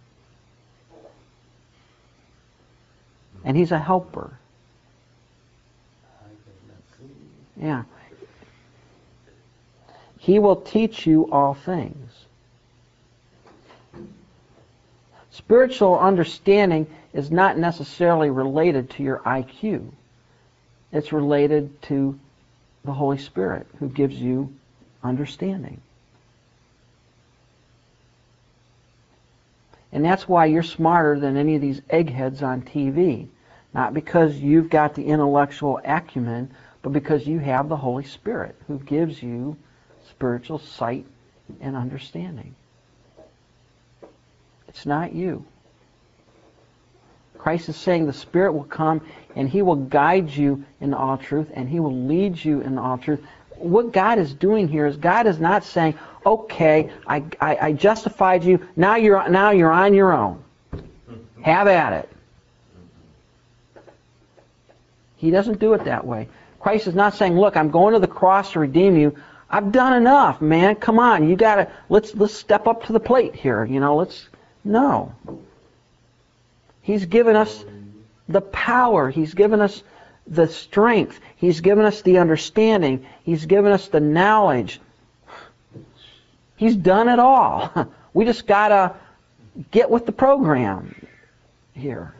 [3.45, 4.39] And He's a helper.
[7.61, 7.83] Yeah.
[10.17, 12.10] He will teach you all things.
[15.41, 19.91] Spiritual understanding is not necessarily related to your IQ.
[20.93, 22.19] It's related to
[22.85, 24.53] the Holy Spirit who gives you
[25.03, 25.81] understanding.
[29.93, 33.27] And that's why you're smarter than any of these eggheads on TV.
[33.73, 36.51] Not because you've got the intellectual acumen,
[36.83, 39.57] but because you have the Holy Spirit who gives you
[40.09, 41.07] spiritual sight
[41.61, 42.55] and understanding.
[44.71, 45.45] It's not you.
[47.37, 49.01] Christ is saying the Spirit will come
[49.35, 52.97] and He will guide you in all truth and He will lead you in all
[52.97, 53.21] truth.
[53.57, 58.45] What God is doing here is God is not saying, okay, I, I, I justified
[58.45, 60.43] you, now you're, now you're on your own.
[61.43, 62.09] Have at it.
[65.17, 66.29] He doesn't do it that way.
[66.61, 69.17] Christ is not saying, look, I'm going to the cross to redeem you.
[69.51, 70.77] I've done enough, man.
[70.77, 73.65] Come on, you gotta let's let's step up to the plate here.
[73.65, 74.29] You know, let's
[74.65, 75.15] no.
[76.83, 77.65] He's given us
[78.29, 79.11] the power.
[79.11, 79.83] He's given us
[80.27, 81.19] the strength.
[81.37, 83.07] He's given us the understanding.
[83.25, 84.81] He's given us the knowledge.
[86.57, 87.89] He's done it all.
[88.13, 88.97] We just gotta
[89.71, 91.07] get with the program
[91.75, 92.13] here.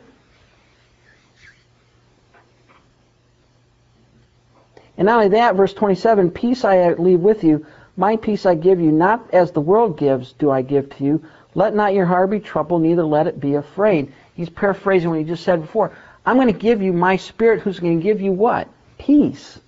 [4.97, 7.65] And not only that, verse 27, peace I leave with you,
[7.97, 11.25] my peace I give you, not as the world gives do I give to you.
[11.53, 14.13] Let not your heart be troubled, neither let it be afraid.
[14.35, 15.91] He's paraphrasing what he just said before.
[16.25, 18.67] I'm going to give you my spirit who's going to give you what?
[18.97, 19.59] Peace.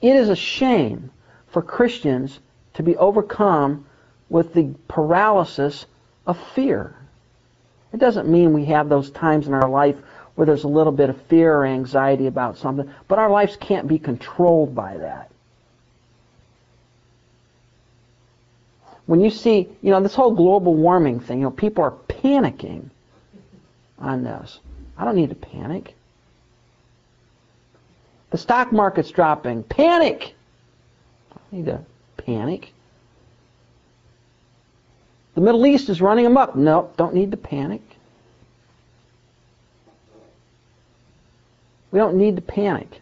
[0.00, 1.10] It is a shame
[1.48, 2.38] for Christians
[2.74, 3.86] to be overcome
[4.28, 5.84] with the paralysis
[6.26, 6.94] of fear.
[7.92, 9.96] It doesn't mean we have those times in our life
[10.36, 13.88] where there's a little bit of fear or anxiety about something, but our lives can't
[13.88, 15.30] be controlled by that.
[19.10, 22.90] When you see, you know, this whole global warming thing, you know, people are panicking
[23.98, 24.60] on this.
[24.96, 25.96] I don't need to panic.
[28.30, 29.64] The stock market's dropping.
[29.64, 30.36] Panic!
[31.32, 31.84] I don't need to
[32.18, 32.72] panic.
[35.34, 36.54] The Middle East is running amok.
[36.54, 37.82] Nope, don't need to panic.
[41.90, 43.00] We don't need to panic.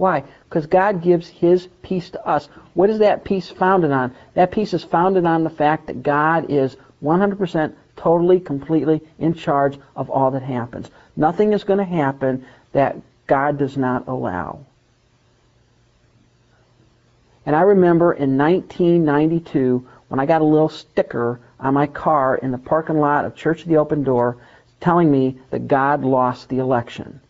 [0.00, 0.24] Why?
[0.48, 2.48] Because God gives His peace to us.
[2.72, 4.14] What is that peace founded on?
[4.32, 6.74] That peace is founded on the fact that God is
[7.04, 10.88] 100% totally, completely in charge of all that happens.
[11.18, 12.96] Nothing is going to happen that
[13.26, 14.60] God does not allow.
[17.44, 22.52] And I remember in 1992 when I got a little sticker on my car in
[22.52, 24.38] the parking lot of Church of the Open Door
[24.80, 27.20] telling me that God lost the election.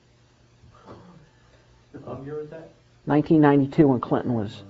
[2.11, 2.71] What year was that?
[3.05, 4.63] 1992 when Clinton was.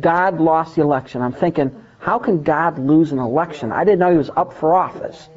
[0.00, 1.22] God lost the election.
[1.22, 3.70] I'm thinking, how can God lose an election?
[3.70, 5.28] I didn't know he was up for office.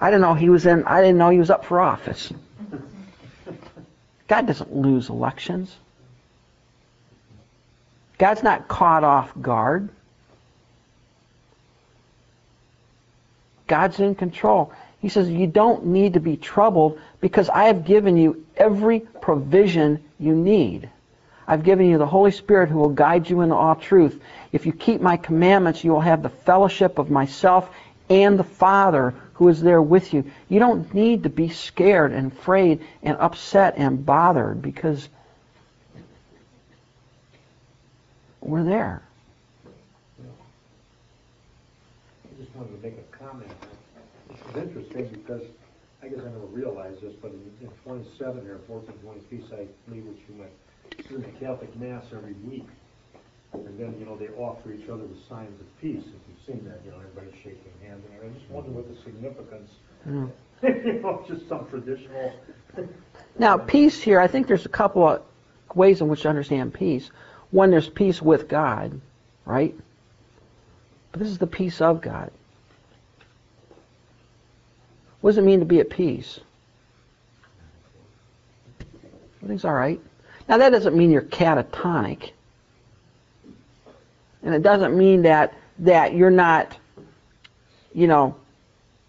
[0.00, 0.84] I didn't know he was in.
[0.84, 2.32] I didn't know he was up for office.
[4.26, 5.74] God doesn't lose elections.
[8.18, 9.88] God's not caught off guard.
[13.68, 14.72] God's in control.
[15.00, 20.02] He says, You don't need to be troubled because I have given you every provision
[20.18, 20.88] you need.
[21.46, 24.20] I've given you the Holy Spirit who will guide you into all truth.
[24.52, 27.70] If you keep my commandments, you will have the fellowship of myself
[28.10, 30.30] and the Father who is there with you.
[30.48, 35.08] You don't need to be scared and afraid and upset and bothered because
[38.40, 39.02] we're there.
[42.24, 43.50] I just wanted to make a comment.
[44.48, 45.42] It's interesting because
[46.02, 49.66] I guess I never realized this, but in, in twenty-seven or fourteen twenty feast, I
[49.88, 50.52] believe which you went
[51.10, 52.66] in the Catholic Mass every week.
[53.52, 56.04] And then, you know, they offer each other the signs of peace.
[56.04, 58.04] If you've seen that, you know, everybody's shaking hands.
[58.04, 59.70] And I just wonder what the significance,
[60.62, 62.32] you know, just some traditional.
[63.38, 65.22] Now, peace here, I think there's a couple of
[65.74, 67.10] ways in which to understand peace.
[67.52, 69.00] One, there's peace with God,
[69.44, 69.74] right?
[71.12, 72.32] But this is the peace of God.
[75.20, 76.40] What does it mean to be at peace?
[79.38, 80.00] Everything's all right.
[80.48, 82.30] Now, that doesn't mean you're catatonic.
[84.42, 86.76] And it doesn't mean that, that you're not,
[87.92, 88.36] you know,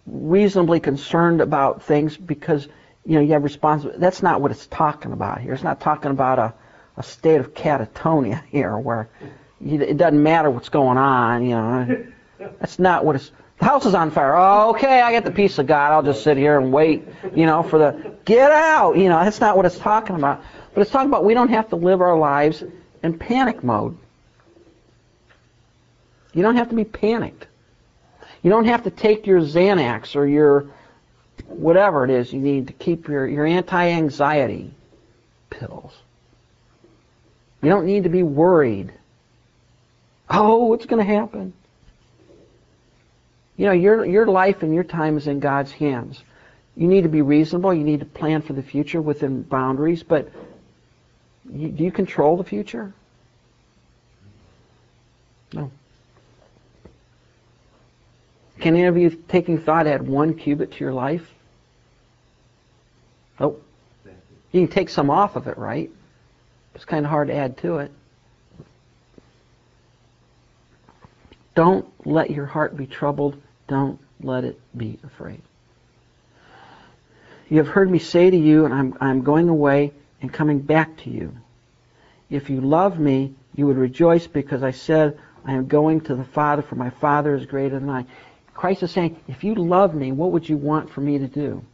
[0.06, 2.66] reasonably concerned about things because,
[3.06, 4.00] you know, you have responsibility.
[4.00, 5.54] That's not what it's talking about here.
[5.54, 6.54] It's not talking about a,
[6.96, 9.08] a state of catatonia here where
[9.64, 12.06] it doesn't matter what's going on, you know.
[12.58, 13.30] That's not what it's.
[13.60, 14.34] The house is on fire.
[14.34, 15.92] Oh, okay, I get the peace of God.
[15.92, 18.96] I'll just sit here and wait, you know, for the get out.
[18.96, 20.42] You know, that's not what it's talking about.
[20.74, 22.64] But it's talking about we don't have to live our lives
[23.02, 23.98] in panic mode.
[26.32, 27.46] You don't have to be panicked.
[28.42, 30.70] You don't have to take your Xanax or your
[31.46, 34.72] whatever it is you need to keep your, your anti-anxiety
[35.50, 35.92] pills.
[37.62, 38.92] You don't need to be worried.
[40.30, 41.52] Oh, what's going to happen?
[43.60, 46.24] You know, your, your life and your time is in God's hands.
[46.76, 47.74] You need to be reasonable.
[47.74, 50.30] You need to plan for the future within boundaries, but
[51.52, 52.94] you, do you control the future?
[55.52, 55.70] No.
[58.60, 61.30] Can any of you taking thought add one cubit to your life?
[63.38, 63.62] Nope.
[64.52, 65.90] You can take some off of it, right?
[66.74, 67.92] It's kind of hard to add to it.
[71.54, 73.36] Don't let your heart be troubled.
[73.70, 75.40] Don't let it be afraid.
[77.48, 80.96] You have heard me say to you, and I'm, I'm going away and coming back
[81.04, 81.32] to you.
[82.30, 86.24] If you love me, you would rejoice because I said, I am going to the
[86.24, 88.06] Father, for my Father is greater than I.
[88.54, 91.64] Christ is saying, if you love me, what would you want for me to do?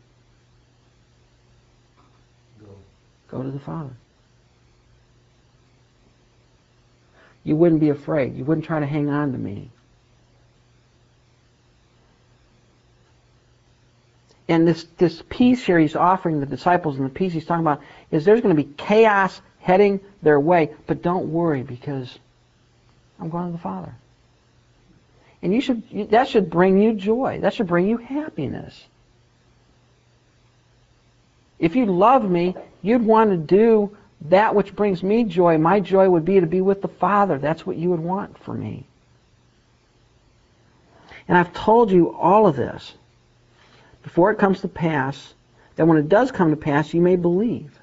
[2.60, 2.74] Go.
[3.28, 3.96] Go to the Father.
[7.42, 8.36] You wouldn't be afraid.
[8.36, 9.70] You wouldn't try to hang on to me.
[14.48, 17.82] And this, this peace here he's offering the disciples and the peace he's talking about
[18.10, 22.18] is there's going to be chaos heading their way, but don't worry because
[23.18, 23.92] I'm going to the Father.
[25.42, 27.40] And you should that should bring you joy.
[27.40, 28.86] That should bring you happiness.
[31.58, 35.58] If you love me, you'd want to do that which brings me joy.
[35.58, 37.38] My joy would be to be with the Father.
[37.38, 38.86] That's what you would want for me.
[41.28, 42.94] And I've told you all of this
[44.06, 45.34] before it comes to pass,
[45.74, 47.76] that when it does come to pass, you may believe.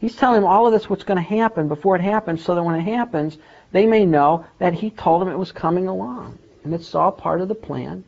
[0.00, 2.64] He's telling them all of this what's going to happen before it happens, so that
[2.64, 3.38] when it happens,
[3.70, 6.40] they may know that he told them it was coming along.
[6.64, 8.02] And it's all part of the plan.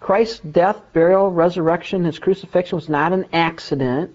[0.00, 4.14] Christ's death, burial, resurrection, his crucifixion was not an accident.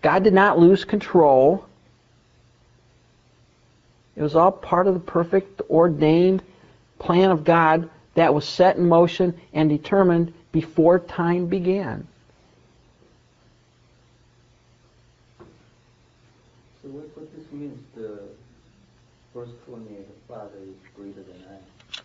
[0.00, 1.64] God did not lose control.
[4.16, 6.42] It was all part of the perfect ordained
[6.98, 12.06] plan of God that was set in motion and determined before time began.
[16.82, 18.20] So what, what this means, the
[19.32, 22.00] verse 28, the Father is greater than I.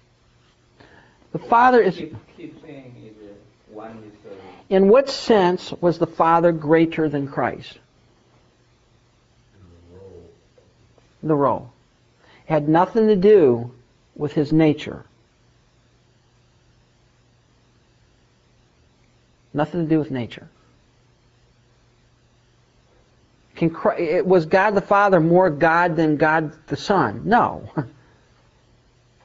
[1.34, 1.98] The Father is.
[1.98, 3.34] Keep, keep saying is a uh,
[3.70, 7.80] one is a, In what sense was the Father greater than Christ?
[11.22, 11.72] In the role.
[12.48, 13.72] Had nothing to do
[14.16, 15.04] with his nature.
[19.54, 20.48] Nothing to do with nature.
[23.56, 27.22] Can, it- was God the Father more God than God the Son?
[27.26, 27.70] No.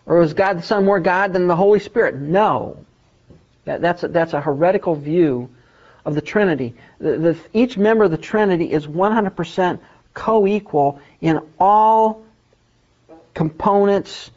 [0.05, 2.17] Or was God the Son more God than the Holy Spirit?
[2.17, 2.85] No.
[3.67, 5.49] That, that's, a, that's a heretical view
[6.05, 6.75] of the Trinity.
[6.99, 9.79] The, the, each member of the Trinity is 100%
[10.13, 12.25] co-equal in all
[13.35, 14.31] components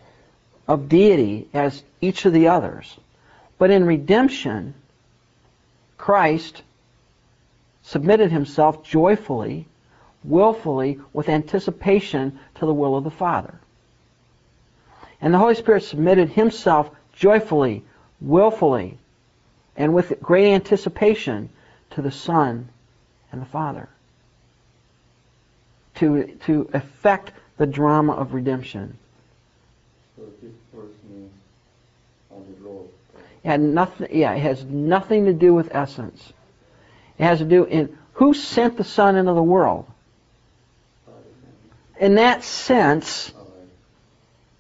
[0.67, 2.97] of deity as each of the others.
[3.57, 4.73] But in redemption,
[5.97, 6.63] Christ
[7.83, 9.67] submitted himself joyfully,
[10.23, 13.59] willfully, with anticipation to the will of the Father.
[15.21, 17.83] And the Holy Spirit submitted himself joyfully,
[18.19, 18.97] willfully,
[19.77, 21.49] and with great anticipation
[21.91, 22.69] to the Son
[23.31, 23.87] and the Father.
[25.95, 28.97] To, to effect the drama of redemption.
[33.43, 36.33] It had nothing, yeah, it has nothing to do with essence.
[37.17, 39.85] It has to do in who sent the Son into the world.
[41.99, 43.33] In that sense,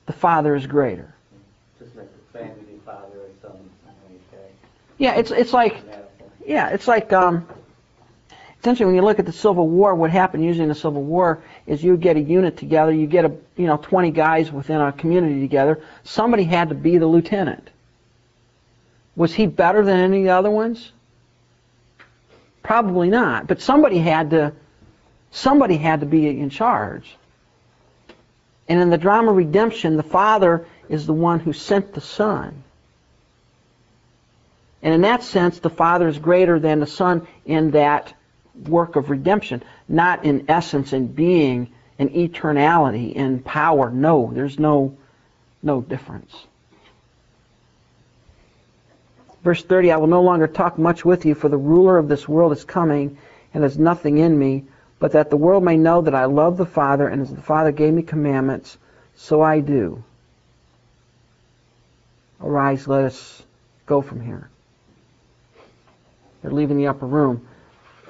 [0.05, 1.13] the Father is greater.
[4.97, 5.83] Yeah, it's it's like
[6.45, 7.47] Yeah, it's like um,
[8.59, 11.83] essentially when you look at the Civil War, what happened in the Civil War is
[11.83, 15.41] you get a unit together, you get a you know 20 guys within a community
[15.41, 15.81] together.
[16.03, 17.69] Somebody had to be the lieutenant.
[19.15, 20.91] Was he better than any of the other ones?
[22.63, 24.53] Probably not, but somebody had to
[25.31, 27.15] somebody had to be in charge.
[28.67, 32.63] And in the drama redemption, the Father is the one who sent the Son.
[34.81, 38.13] And in that sense, the Father is greater than the Son in that
[38.67, 43.89] work of redemption, not in essence and being and eternality and power.
[43.89, 44.97] No, there's no
[45.63, 46.45] no difference.
[49.43, 52.27] Verse 30, I will no longer talk much with you, for the ruler of this
[52.27, 53.17] world is coming,
[53.53, 54.63] and has nothing in me,
[54.99, 57.71] but that the world may know that I love the Father, and as the Father
[57.71, 58.77] gave me commandments,
[59.15, 60.03] so I do.
[62.41, 63.43] Arise, let us
[63.85, 64.49] go from here.
[66.41, 67.47] They're leaving the upper room.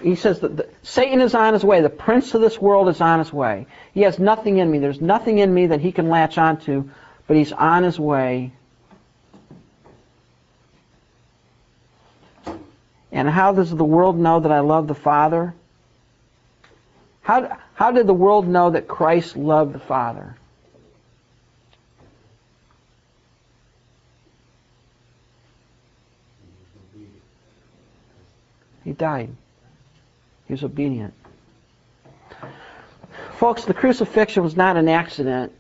[0.01, 1.81] He says that the, Satan is on his way.
[1.81, 3.67] The prince of this world is on his way.
[3.93, 4.79] He has nothing in me.
[4.79, 6.89] There's nothing in me that he can latch onto,
[7.27, 8.51] but he's on his way.
[13.11, 15.55] And how does the world know that I love the Father?
[17.21, 20.35] How, how did the world know that Christ loved the Father?
[28.83, 29.29] He died.
[30.47, 31.13] He was obedient.
[33.37, 35.51] Folks, the crucifixion was not an accident.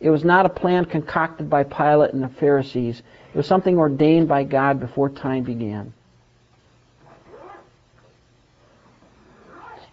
[0.00, 3.02] It was not a plan concocted by Pilate and the Pharisees.
[3.32, 5.92] It was something ordained by God before time began.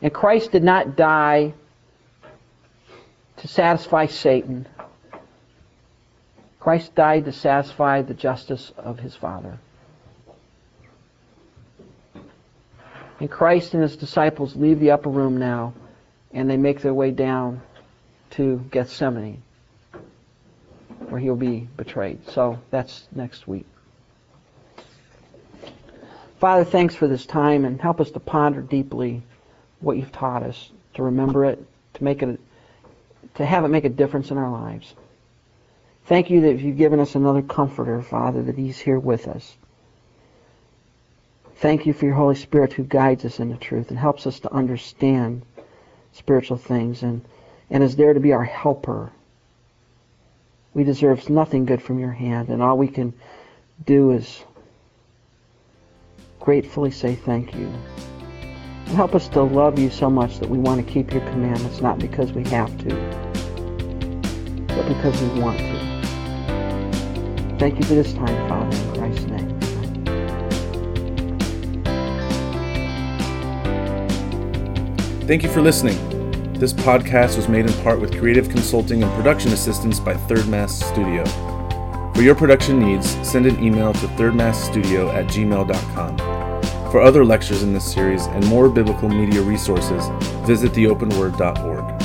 [0.02, 1.54] And Christ did not die
[3.38, 4.66] to satisfy Satan.
[6.60, 9.60] Christ died to satisfy the justice of his Father.
[13.20, 15.74] And Christ and his disciples leave the upper room now,
[16.32, 17.62] and they make their way down
[18.32, 19.42] to Gethsemane,
[21.10, 22.26] where he'll be betrayed.
[22.30, 23.66] So that's next week.
[26.40, 29.22] Father, thanks for this time, and help us to ponder deeply
[29.82, 31.62] what you've taught us, to remember it,
[31.96, 32.40] to make it,
[33.36, 34.94] to have it make a difference in our lives.
[36.06, 39.58] Thank you that you've given us another comforter, Father, that he's here with us.
[41.60, 44.54] Thank you for your Holy Spirit who guides us into truth and helps us to
[44.54, 45.42] understand
[46.14, 47.26] spiritual things and,
[47.70, 49.12] and is there to be our helper.
[50.74, 53.14] We deserve nothing good from your hand, and all we can
[53.86, 54.42] do is
[56.40, 57.66] gratefully say thank you.
[58.86, 61.82] And help us to love you so much that we want to keep your commandments,
[61.82, 62.96] not because we have to,
[64.68, 65.80] but because we want to.
[67.60, 69.49] Thank you for this time, Father, in Christ's name.
[75.30, 76.54] Thank you for listening.
[76.54, 80.84] This podcast was made in part with creative consulting and production assistance by Third Mass
[80.84, 81.24] Studio.
[82.16, 86.18] For your production needs, send an email to thirdmassstudio at gmail.com.
[86.92, 90.04] For other lectures in this series and more biblical media resources,
[90.48, 91.99] visit theopenword.org.